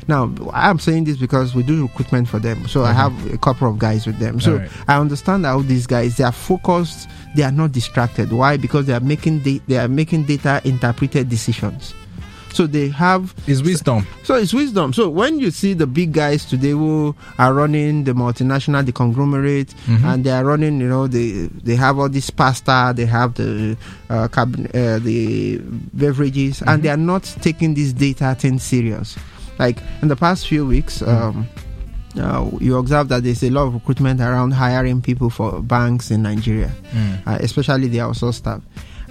Now, 0.07 0.31
I'm 0.53 0.79
saying 0.79 1.05
this 1.05 1.17
because 1.17 1.55
we 1.55 1.63
do 1.63 1.83
recruitment 1.83 2.29
for 2.29 2.39
them, 2.39 2.69
so 2.69 2.85
I 2.85 2.93
Mhm. 2.93 2.97
have 2.97 3.35
a 3.35 3.39
couple 3.39 3.69
of 3.71 3.79
guys 3.79 4.07
with 4.07 4.19
them. 4.19 4.41
So 4.41 4.53
Alright. 4.55 4.71
I 4.89 4.99
understand 4.99 5.45
how 5.47 5.63
these 5.63 5.87
guys 5.87 6.17
they 6.17 6.25
are 6.25 6.33
focused. 6.33 7.09
They 7.37 7.43
are 7.43 7.53
not 7.53 7.73
distracted. 7.73 8.31
Why? 8.33 8.57
Because 8.57 8.87
they 8.87 8.93
are 8.95 9.01
making 9.01 9.41
da- 9.41 9.61
they 9.67 9.79
are 9.79 9.89
making 9.89 10.25
data 10.25 10.61
interpreted 10.65 11.29
decisions. 11.29 11.95
So 12.53 12.69
they 12.69 12.89
have 12.91 13.35
It's 13.49 13.63
wisdom. 13.63 14.07
so 14.23 14.37
it's 14.37 14.55
wisdom. 14.55 14.93
So 14.93 15.09
when 15.11 15.41
you 15.41 15.51
see 15.51 15.73
the 15.75 15.89
big 15.89 16.13
guys 16.13 16.45
today 16.45 16.71
who 16.71 17.13
are 17.37 17.53
running 17.53 18.05
the 18.05 18.13
multinational, 18.13 18.87
the 18.87 18.93
conglomerate, 18.93 19.75
Mhm. 19.89 20.05
and 20.05 20.23
they 20.25 20.31
are 20.31 20.45
running, 20.45 20.81
you 20.81 20.87
know, 20.89 21.09
they 21.09 21.49
they 21.65 21.75
have 21.75 21.99
all 21.99 22.09
this 22.09 22.31
pasta, 22.31 22.93
they 22.95 23.07
have 23.07 23.35
the 23.35 23.77
uh, 24.09 24.29
cab- 24.29 24.69
uh, 24.73 25.01
the 25.01 25.59
beverages, 25.93 26.63
and 26.63 26.83
they 26.85 26.91
are 26.91 26.97
not 26.97 27.25
taking 27.41 27.75
this 27.75 27.93
data 27.93 28.37
thing 28.39 28.61
serious. 28.61 29.17
Like 29.59 29.79
in 30.03 30.09
the 30.09 30.17
past 30.17 30.49
few 30.49 30.67
weeks, 30.67 31.01
um, 31.03 31.47
uh, 32.19 32.49
you 32.61 32.77
observe 32.77 33.09
that 33.09 33.23
there's 33.25 33.43
a 33.43 33.51
lot 33.51 33.67
of 33.67 33.75
recruitment 33.75 34.21
around 34.21 34.53
hiring 34.53 35.01
people 35.03 35.31
for 35.31 35.61
banks 35.63 36.11
in 36.11 36.23
Nigeria 36.23 36.71
Mm. 36.93 37.19
uh, 37.27 37.39
especially 37.41 37.89
the 37.89 37.99
outsourced 37.99 38.35
staff. 38.35 38.61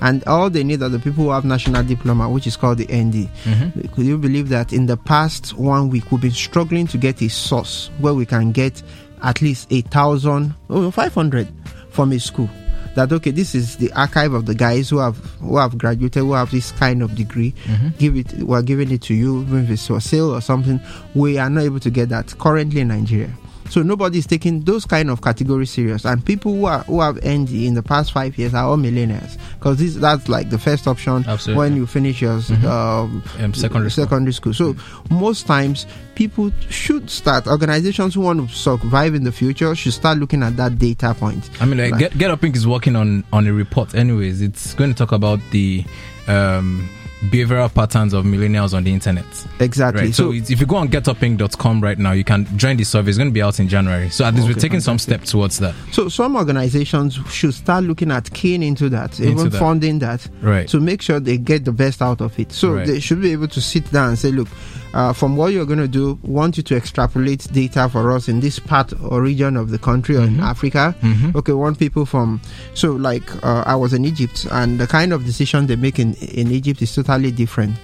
And 0.02 0.24
all 0.26 0.50
they 0.50 0.64
need 0.64 0.82
are 0.82 0.90
the 0.90 1.00
people 1.00 1.26
who 1.26 1.30
have 1.32 1.46
national 1.46 1.84
diploma, 1.84 2.28
which 2.30 2.46
is 2.48 2.58
called 2.58 2.78
the 2.80 2.88
ND. 2.92 3.30
Mhm. 3.46 3.92
Could 3.94 4.06
you 4.06 4.18
believe 4.18 4.50
that 4.50 4.74
in 4.74 4.86
the 4.88 4.98
past 4.98 5.54
one 5.58 5.90
week 5.90 6.12
we've 6.12 6.20
been 6.22 6.32
struggling 6.32 6.88
to 6.88 6.98
get 6.98 7.22
a 7.22 7.30
source 7.30 7.90
where 8.00 8.14
we 8.14 8.26
can 8.26 8.52
get 8.52 8.82
at 9.22 9.42
least 9.42 9.68
a 9.72 9.82
thousand, 9.82 10.54
oh, 10.70 10.92
500 10.92 11.48
from 11.90 12.12
a 12.12 12.20
school? 12.20 12.50
That 12.96 13.12
okay, 13.12 13.32
this 13.32 13.56
is 13.56 13.78
the 13.78 13.92
archive 13.94 14.34
of 14.34 14.46
the 14.46 14.54
guys 14.54 14.90
who 14.90 15.00
have 15.00 15.18
who 15.42 15.58
have 15.58 15.78
graduated, 15.78 16.22
who 16.24 16.34
have 16.34 16.52
this 16.52 16.72
kind 16.74 17.02
of 17.02 17.16
degree. 17.16 17.54
Mhm. 17.66 17.98
Give 17.98 18.16
it, 18.16 18.34
we're 18.44 18.62
giving 18.62 18.92
it 18.92 19.02
to 19.04 19.14
you, 19.16 19.42
even 19.42 19.64
if 19.66 19.70
it's 19.72 19.88
for 19.88 20.00
sale 20.00 20.30
or 20.36 20.42
something. 20.42 20.80
We 21.16 21.38
are 21.40 21.50
not 21.50 21.64
able 21.64 21.80
to 21.80 21.90
get 21.90 22.10
that 22.10 22.38
currently 22.38 22.82
in 22.82 22.90
Nigeria. 22.90 23.32
So 23.70 23.82
nobody 23.82 24.20
is 24.20 24.28
taking 24.28 24.62
those 24.62 24.86
kind 24.86 25.10
of 25.10 25.22
categories 25.22 25.72
serious. 25.72 26.06
And 26.06 26.24
people 26.24 26.54
who 26.54 26.66
are 26.66 26.80
who 26.84 27.02
have 27.02 27.16
ND 27.26 27.52
in 27.66 27.74
the 27.74 27.82
past 27.84 28.12
five 28.12 28.38
years 28.38 28.54
are 28.54 28.66
all 28.66 28.78
millionaires 28.78 29.38
because 29.58 29.78
this 29.80 29.96
that's 29.96 30.30
like 30.30 30.50
the 30.50 30.58
first 30.60 30.88
option 30.88 31.26
Absolutely. 31.28 31.58
when 31.60 31.76
you 31.76 31.88
finish 31.88 32.22
your 32.22 32.34
um, 32.68 33.24
Um, 33.40 33.54
secondary 33.54 33.90
school. 33.90 34.04
secondary 34.06 34.34
school. 34.34 34.54
So 34.54 34.76
most 35.10 35.48
times 35.48 35.86
people 36.16 36.52
should 36.70 37.10
start 37.10 37.48
organizations 37.48 38.14
who 38.14 38.22
want 38.22 38.48
to 38.48 38.56
survive 38.56 39.16
in 39.16 39.24
the 39.24 39.32
future 39.32 39.74
should 39.76 39.94
start 39.94 40.18
looking 40.20 40.44
at 40.44 40.56
that 40.58 40.78
data 40.78 41.16
point. 41.16 41.50
I 41.60 41.66
mean, 41.66 41.78
like, 41.80 41.92
Like- 41.92 42.00
Get 42.00 42.18
Get 42.18 42.32
Up 42.32 42.42
Inc. 42.42 42.56
is 42.56 42.68
working 42.68 42.96
on 42.96 43.24
on 43.34 43.48
a 43.48 43.54
report. 43.54 43.96
Anyways, 43.96 44.42
it's 44.42 44.74
going 44.76 44.92
to 44.92 44.96
talk 44.96 45.12
about 45.12 45.40
the 45.52 45.84
um 46.28 46.88
behavioral 47.30 47.74
patterns 47.74 48.14
of 48.14 48.26
millennials 48.26 48.74
on 48.74 48.84
the 48.84 48.92
internet. 48.94 49.26
Exactly. 49.60 50.04
Right. 50.06 50.16
So, 50.16 50.32
it's- 50.32 50.50
if 50.50 50.60
you 50.60 50.66
go 50.66 50.76
on 50.78 50.90
getupinc.com 50.90 51.82
right 51.82 51.98
now, 51.98 52.12
you 52.12 52.24
can 52.24 52.46
join 52.58 52.78
the 52.78 52.84
survey. 52.84 53.10
It's 53.10 53.18
going 53.18 53.30
to 53.30 53.34
be 53.34 53.42
out 53.42 53.60
in 53.60 53.68
January. 53.70 54.10
So 54.10 54.26
at 54.26 54.34
least 54.34 54.46
we're 54.46 54.52
Okay, 54.52 54.60
taking 54.62 54.80
some 54.80 54.98
fantastic. 54.98 55.20
steps 55.22 55.32
towards 55.32 55.60
that. 55.60 55.74
So 55.92 56.10
some 56.10 56.36
organizations 56.36 57.18
should 57.30 57.54
start 57.54 57.84
looking 57.86 58.12
at 58.12 58.32
keying 58.34 58.64
into 58.64 58.90
that, 58.90 59.20
even 59.20 59.50
that. 59.50 59.60
funding 59.60 60.00
that, 60.00 60.28
Right. 60.42 60.68
to 60.70 60.80
make 60.80 61.02
sure 61.02 61.20
they 61.20 61.38
get 61.38 61.66
the 61.66 61.72
best 61.72 62.02
out 62.02 62.22
of 62.22 62.38
it. 62.40 62.52
So 62.52 62.74
Right. 62.74 62.86
they 62.88 63.00
should 63.00 63.22
be 63.22 63.32
able 63.32 63.48
to 63.50 63.62
sit 63.62 63.92
down 63.92 64.10
and 64.10 64.20
say, 64.20 64.32
look, 64.32 64.48
uh, 64.94 65.14
from 65.14 65.36
what 65.36 65.54
you're 65.54 65.66
going 65.66 65.80
to 65.80 65.88
do, 65.88 66.20
want 66.24 66.58
you 66.58 66.64
to 66.64 66.76
extrapolate 66.76 67.48
data 67.52 67.90
for 67.90 68.12
us 68.12 68.28
in 68.28 68.40
this 68.40 68.60
part 68.60 68.94
or 69.04 69.22
region 69.22 69.58
of 69.58 69.70
the 69.72 69.80
country 69.80 70.16
or 70.16 70.22
in 70.24 70.34
Mm-hmm. 70.38 70.44
Africa. 70.44 70.96
Okay, 71.36 71.54
want 71.54 71.80
people 71.80 72.06
from. 72.06 72.40
So 72.74 72.94
like 72.94 73.24
uh, 73.44 73.64
I 73.66 73.76
was 73.76 73.94
in 73.94 74.06
Egypt, 74.06 74.48
and 74.52 74.80
the 74.80 74.88
kind 74.88 75.14
of 75.14 75.26
decision 75.26 75.68
they 75.68 75.76
make 75.76 76.00
in 76.00 76.14
in 76.16 76.52
Egypt 76.52 76.82
is 76.82 76.94
totally 76.96 77.32
different 77.32 77.76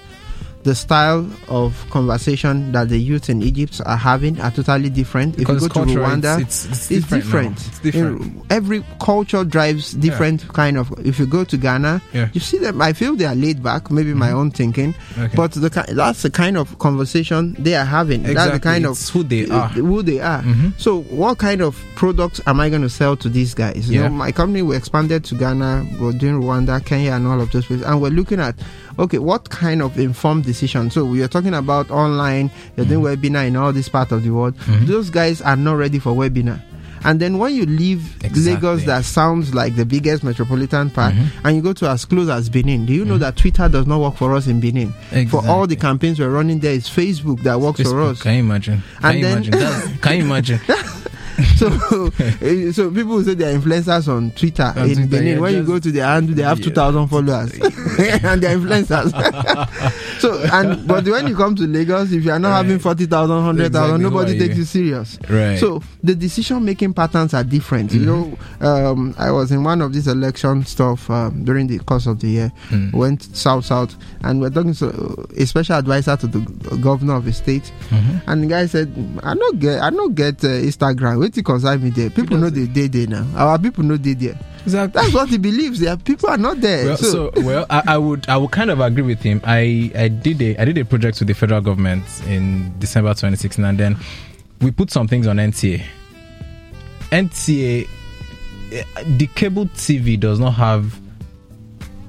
the 0.64 0.76
style 0.76 1.26
of 1.48 1.86
conversation 1.90 2.72
that 2.74 2.90
the 2.90 3.00
youth 3.00 3.30
in 3.30 3.42
Egypt 3.42 3.80
are 3.86 3.96
having 3.98 4.40
are 4.42 4.52
totally 4.52 4.90
different. 4.90 5.38
Because 5.38 5.64
if 5.64 5.74
you 5.76 5.86
go 5.86 5.86
to 5.86 6.00
Rwanda, 6.00 6.40
it's- 6.42 6.66
it's- 6.66 6.66
it's 6.66 6.92
it's 6.92 7.08
different 7.08 7.56
different. 7.56 7.68
It's 7.68 7.80
different. 7.80 8.22
In- 8.22 8.42
every 8.50 8.84
culture 9.02 9.44
drives 9.46 9.94
different 9.94 10.48
kind 10.50 10.78
of. 10.78 10.94
If 11.04 11.18
you 11.20 11.26
go 11.28 11.44
to 11.46 11.56
Ghana, 11.58 12.02
Yeah. 12.14 12.24
Mm-hmm. 12.26 12.32
you 12.34 12.42
see 12.42 12.58
them. 12.58 12.82
I 12.82 12.92
feel 12.94 13.16
they 13.16 13.26
are 13.26 13.36
laid 13.36 13.64
back. 13.64 13.90
Maybe 13.90 14.14
my 14.14 14.32
own 14.32 14.52
thinking, 14.52 14.96
Okay. 15.18 15.34
but 15.36 15.52
the 15.54 15.70
that's 15.94 16.24
the 16.24 16.30
kind 16.30 16.58
of 16.58 16.78
conversation 16.80 17.56
they 17.58 17.76
are 17.76 17.86
having. 17.86 18.24
That's 18.24 18.52
the 18.52 18.60
kind 18.60 18.86
of 18.86 19.00
who 19.10 19.24
they 19.24 19.48
are. 19.50 19.70
Who 19.70 20.04
they 20.04 20.20
are. 20.20 20.42
Mhm. 20.44 20.74
So, 20.78 21.02
what 21.04 21.38
kind 21.38 21.62
of 21.62 21.78
products 21.96 22.42
am 22.48 22.60
I 22.60 22.70
going 22.70 22.82
to 22.82 22.90
sell 22.90 23.16
to 23.18 23.30
these 23.30 23.54
guys? 23.54 23.90
You 23.90 24.02
Yeah. 24.02 24.08
know, 24.10 24.14
my 24.16 24.32
company 24.34 24.62
we 24.62 24.76
expanded 24.76 25.24
to 25.26 25.36
Ghana, 25.36 25.86
we're 26.02 26.12
doing 26.12 26.42
Rwanda, 26.42 26.84
Kenya, 26.84 27.14
and 27.14 27.28
all 27.28 27.40
of 27.40 27.52
those 27.52 27.66
places, 27.66 27.86
and 27.86 28.02
we're 28.02 28.10
looking 28.10 28.40
at 28.42 28.56
okay, 29.00 29.18
what 29.18 29.50
kind 29.50 29.82
of 29.82 29.98
informed 29.98 30.44
decision? 30.46 30.92
So 30.92 31.04
we 31.06 31.24
are 31.24 31.28
talking 31.28 31.54
about 31.56 31.90
online, 31.90 32.52
you're 32.78 32.86
doing 32.86 33.00
Mm-hmm. 33.04 33.26
webinar 33.26 33.48
in 33.48 33.56
all 33.56 33.72
this 33.74 33.90
part 33.90 34.12
of 34.12 34.24
the 34.24 34.30
world. 34.32 34.56
Those 34.86 35.10
guys 35.10 35.42
are 35.42 35.56
not 35.56 35.74
ready 35.74 35.98
for 36.00 36.12
webinar. 36.12 36.62
And 37.06 37.22
then 37.22 37.38
when 37.38 37.54
you 37.56 37.66
leave 37.66 38.18
Exactly. 38.26 38.56
Lagos, 38.56 38.86
that 38.86 39.06
sounds 39.06 39.56
like 39.56 39.78
the 39.78 39.86
biggest 39.86 40.22
metropolitan 40.22 40.90
part, 40.90 41.14
Mm-hmm. 41.14 41.48
and 41.48 41.56
you 41.56 41.62
go 41.62 41.72
to 41.72 41.88
as 41.90 42.04
close 42.04 42.28
as 42.28 42.50
Benin, 42.50 42.86
do 42.86 42.92
you 42.94 43.06
know 43.06 43.18
that 43.18 43.38
Twitter 43.38 43.70
does 43.70 43.88
not 43.88 44.02
work 44.02 44.18
for 44.18 44.36
us 44.36 44.48
in 44.48 44.60
Benin? 44.60 44.92
For 45.30 45.48
all 45.48 45.66
the 45.66 45.78
campaigns 45.78 46.20
we're 46.20 46.30
running 46.30 46.60
there, 46.60 46.74
it's 46.74 46.90
Facebook 46.90 47.42
that 47.44 47.58
works 47.62 47.82
for 47.84 48.02
us. 48.02 48.22
Can 48.22 48.34
you 48.34 48.40
imagine? 48.42 48.84
Can 49.00 49.12
And 49.12 49.18
you 49.46 49.52
then- 49.52 49.62
imagine? 49.62 49.98
Can 50.02 50.18
you 50.18 50.24
imagine? 50.26 50.60
so, 51.56 51.70
so 52.74 52.92
people 52.92 53.24
say 53.24 53.34
they're 53.34 53.58
influencers 53.58 54.10
on 54.14 54.32
Twitter 54.32 54.74
On 54.76 54.90
in 54.90 54.96
Twitter, 54.96 55.08
Benin. 55.08 55.40
when 55.40 55.54
you 55.56 55.64
go 55.64 55.80
to 55.80 55.90
their 55.90 56.06
handle, 56.06 56.36
they 56.36 56.44
have 56.44 56.62
two 56.62 56.72
thousand 56.72 57.08
followers, 57.08 57.58
and 58.24 58.42
they're 58.42 58.58
influencers. 58.58 59.12
so, 60.20 60.40
and 60.54 60.88
but 60.88 61.06
when 61.06 61.28
you 61.28 61.36
come 61.36 61.56
to 61.56 61.64
Lagos, 61.68 62.12
if 62.12 62.24
you 62.24 62.32
are 62.32 62.40
not 62.40 62.50
Right. 62.50 62.58
having 62.66 62.80
40,000, 62.80 63.36
100,000, 63.36 63.66
Exactly, 63.66 64.04
nobody 64.04 64.40
takes 64.40 64.58
you? 64.58 64.64
serious. 64.66 65.18
Right. 65.30 65.58
So 65.60 65.82
the 66.04 66.16
decision 66.16 66.64
making 66.66 66.94
patterns 66.94 67.34
are 67.34 67.44
different. 67.44 67.94
You 67.94 68.06
know, 68.06 68.38
um, 68.62 69.16
I 69.18 69.32
was 69.32 69.52
in 69.52 69.64
one 69.64 69.82
of 69.82 69.94
these 69.94 70.08
election 70.08 70.66
stuff 70.66 71.10
um, 71.10 71.44
during 71.46 71.68
the 71.68 71.80
course 71.80 72.06
of 72.08 72.20
the 72.20 72.28
year. 72.28 72.52
Hmm. 72.70 72.92
Went 72.92 73.24
south 73.36 73.66
south, 73.66 73.96
and 74.24 74.42
we're 74.42 74.50
talking 74.50 74.74
to 74.76 75.28
a 75.38 75.46
special 75.46 75.76
advisor 75.76 76.16
to 76.18 76.28
the 76.28 76.40
governor 76.82 77.16
of 77.16 77.28
a 77.28 77.34
state, 77.34 77.72
Mm-hmm. 77.90 78.30
and 78.30 78.44
the 78.44 78.48
guy 78.48 78.66
said, 78.68 78.94
"I 79.24 79.34
not 79.34 79.60
get, 79.60 79.82
I 79.82 79.90
not 79.90 80.14
get 80.16 80.44
uh, 80.44 80.48
Instagram. 80.48 81.20
Wait 81.20 81.34
till 81.34 81.44
concern 81.44 81.82
me 81.84 81.90
there. 81.90 82.10
People 82.10 82.38
know 82.38 82.50
they 82.50 82.66
they 82.66 82.88
there 82.88 83.08
now. 83.08 83.26
Our 83.36 83.58
people 83.58 83.84
know 83.84 83.98
they 83.98 84.14
there. 84.14 84.38
exactly. 84.64 85.02
That's 85.02 85.14
what 85.14 85.30
he 85.30 85.38
believes. 85.38 85.80
There, 85.80 85.96
people 85.98 86.30
are 86.30 86.38
not 86.38 86.62
there. 86.62 86.86
Well, 86.86 86.98
so, 86.98 87.32
so, 87.34 87.42
well, 87.42 87.66
I, 87.70 87.84
I 87.88 87.98
would 87.98 88.28
I 88.30 88.38
would 88.38 88.52
kind 88.52 88.70
of 88.70 88.80
agree 88.80 89.04
with 89.04 89.22
him. 89.22 89.42
I, 89.44 89.92
I 89.96 90.08
did 90.10 90.42
a 90.42 90.58
I 90.58 90.66
did 90.66 90.78
a 90.78 90.86
project 90.86 91.20
with 91.20 91.28
the 91.28 91.34
federal 91.34 91.62
government 91.62 92.04
in 92.28 92.78
December 92.80 93.10
2016, 93.12 93.64
and 93.64 93.78
then 93.78 93.98
we 94.62 94.72
put 94.72 94.92
some 94.92 95.08
things 95.08 95.26
on 95.28 95.38
NTA. 95.38 95.84
NTA, 97.12 97.88
eh, 98.72 98.84
the 99.18 99.28
cable 99.28 99.66
TV 99.68 100.20
does 100.20 100.40
not 100.40 100.52
have 100.52 101.00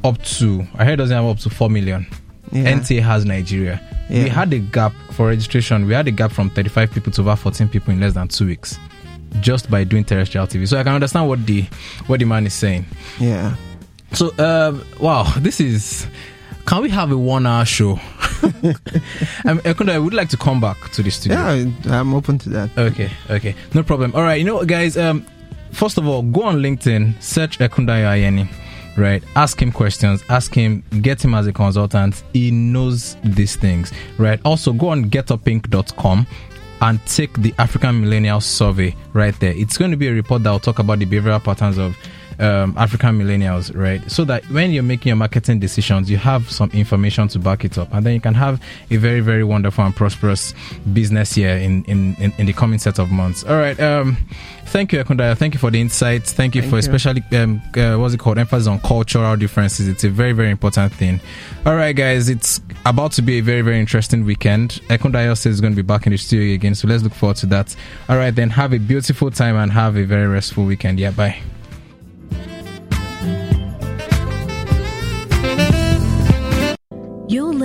up 0.04 0.20
to 0.22 0.66
I 0.76 0.84
heard 0.84 0.94
it 0.94 0.96
doesn't 0.96 1.16
have 1.16 1.26
up 1.26 1.38
to 1.40 1.50
four 1.50 1.70
million. 1.70 2.06
yeah. 2.52 2.72
NTA 2.72 3.02
has 3.02 3.24
Nigeria. 3.24 3.80
Yeah. 4.08 4.24
We 4.24 4.28
had 4.28 4.52
a 4.52 4.58
gap 4.58 4.92
for 5.12 5.28
registration. 5.28 5.86
We 5.86 5.92
had 5.94 6.08
a 6.08 6.10
gap 6.10 6.32
from 6.32 6.50
35 6.50 6.90
people 6.92 7.12
to 7.12 7.20
about 7.20 7.38
14 7.38 7.68
people 7.68 7.92
in 7.92 8.00
less 8.00 8.14
than 8.14 8.26
two 8.28 8.46
weeks, 8.46 8.76
just 9.40 9.70
by 9.70 9.84
doing 9.84 10.02
terrestrial 10.04 10.46
TV. 10.48 10.66
So 10.66 10.76
I 10.78 10.82
can 10.82 10.94
understand 10.94 11.28
what 11.28 11.46
the 11.46 11.62
what 12.08 12.18
the 12.18 12.26
man 12.26 12.46
is 12.46 12.54
saying. 12.54 12.86
yeah. 13.20 13.54
So, 14.12 14.32
um, 14.38 14.84
wow, 14.98 15.32
this 15.38 15.60
is. 15.60 16.06
Can 16.70 16.82
we 16.82 16.90
have 16.90 17.10
a 17.10 17.18
one-hour 17.18 17.64
show? 17.64 17.90
um, 19.44 19.58
Ekunda, 19.66 19.90
I 19.90 19.98
would 19.98 20.14
like 20.14 20.28
to 20.28 20.36
come 20.36 20.60
back 20.60 20.76
to 20.92 21.02
the 21.02 21.10
studio. 21.10 21.36
Yeah, 21.36 21.98
I'm 21.98 22.14
open 22.14 22.38
to 22.38 22.48
that. 22.50 22.70
Okay, 22.78 23.10
okay, 23.28 23.56
no 23.74 23.82
problem. 23.82 24.14
All 24.14 24.22
right, 24.22 24.36
you 24.36 24.44
know, 24.44 24.54
what, 24.54 24.68
guys. 24.68 24.96
Um, 24.96 25.26
first 25.72 25.98
of 25.98 26.06
all, 26.06 26.22
go 26.22 26.44
on 26.44 26.58
LinkedIn, 26.62 27.20
search 27.20 27.58
Ekunda 27.58 28.04
Ayeni, 28.04 28.48
right? 28.96 29.20
Ask 29.34 29.60
him 29.60 29.72
questions, 29.72 30.22
ask 30.28 30.54
him, 30.54 30.84
get 31.02 31.24
him 31.24 31.34
as 31.34 31.48
a 31.48 31.52
consultant. 31.52 32.22
He 32.32 32.52
knows 32.52 33.16
these 33.24 33.56
things, 33.56 33.92
right? 34.16 34.38
Also, 34.44 34.72
go 34.72 34.90
on 34.90 35.06
getupinc.com 35.06 36.24
and 36.82 37.06
take 37.06 37.32
the 37.42 37.52
African 37.58 38.00
Millennial 38.00 38.40
Survey 38.40 38.94
right 39.12 39.34
there. 39.40 39.54
It's 39.56 39.76
going 39.76 39.90
to 39.90 39.96
be 39.96 40.06
a 40.06 40.12
report 40.12 40.44
that 40.44 40.52
will 40.52 40.60
talk 40.60 40.78
about 40.78 41.00
the 41.00 41.06
behavioral 41.06 41.42
patterns 41.42 41.78
of 41.78 41.96
um, 42.40 42.74
African 42.76 43.18
millennials, 43.18 43.74
right? 43.76 44.08
So 44.10 44.24
that 44.24 44.44
when 44.50 44.72
you're 44.72 44.82
making 44.82 45.10
your 45.10 45.16
marketing 45.16 45.60
decisions, 45.60 46.10
you 46.10 46.16
have 46.16 46.50
some 46.50 46.70
information 46.70 47.28
to 47.28 47.38
back 47.38 47.64
it 47.64 47.78
up, 47.78 47.92
and 47.92 48.04
then 48.04 48.14
you 48.14 48.20
can 48.20 48.34
have 48.34 48.60
a 48.90 48.96
very, 48.96 49.20
very 49.20 49.44
wonderful 49.44 49.84
and 49.84 49.94
prosperous 49.94 50.54
business 50.92 51.36
year 51.36 51.56
in 51.56 51.84
in, 51.84 52.14
in, 52.16 52.32
in 52.38 52.46
the 52.46 52.52
coming 52.52 52.78
set 52.78 52.98
of 52.98 53.10
months. 53.10 53.44
All 53.44 53.56
right. 53.56 53.78
Um, 53.78 54.16
thank 54.66 54.92
you, 54.92 55.02
Ekundayo. 55.02 55.36
Thank 55.36 55.54
you 55.54 55.60
for 55.60 55.70
the 55.70 55.80
insights. 55.80 56.32
Thank 56.32 56.54
you 56.54 56.62
Thank 56.62 56.70
for 56.70 56.76
you. 56.76 56.80
especially 56.80 57.22
um, 57.38 57.62
uh, 57.76 57.96
what's 57.96 58.14
it 58.14 58.18
called? 58.18 58.38
Emphasis 58.38 58.66
on 58.66 58.80
cultural 58.80 59.36
differences. 59.36 59.88
It's 59.88 60.04
a 60.04 60.10
very, 60.10 60.32
very 60.32 60.50
important 60.50 60.92
thing. 60.92 61.20
All 61.66 61.76
right, 61.76 61.94
guys. 61.94 62.28
It's 62.28 62.60
about 62.86 63.12
to 63.12 63.22
be 63.22 63.38
a 63.38 63.42
very, 63.42 63.62
very 63.62 63.78
interesting 63.78 64.24
weekend. 64.24 64.80
Ekundayo 64.88 65.36
says 65.36 65.54
is 65.54 65.60
going 65.60 65.72
to 65.72 65.82
be 65.82 65.86
back 65.86 66.06
in 66.06 66.12
the 66.12 66.18
studio 66.18 66.54
again, 66.54 66.74
so 66.74 66.88
let's 66.88 67.02
look 67.02 67.12
forward 67.14 67.36
to 67.36 67.46
that. 67.46 67.74
All 68.08 68.16
right, 68.16 68.34
then 68.34 68.50
have 68.50 68.72
a 68.72 68.78
beautiful 68.78 69.30
time 69.30 69.56
and 69.56 69.70
have 69.72 69.96
a 69.96 70.04
very 70.04 70.26
restful 70.26 70.64
weekend. 70.64 70.98
Yeah, 70.98 71.10
bye. 71.10 71.40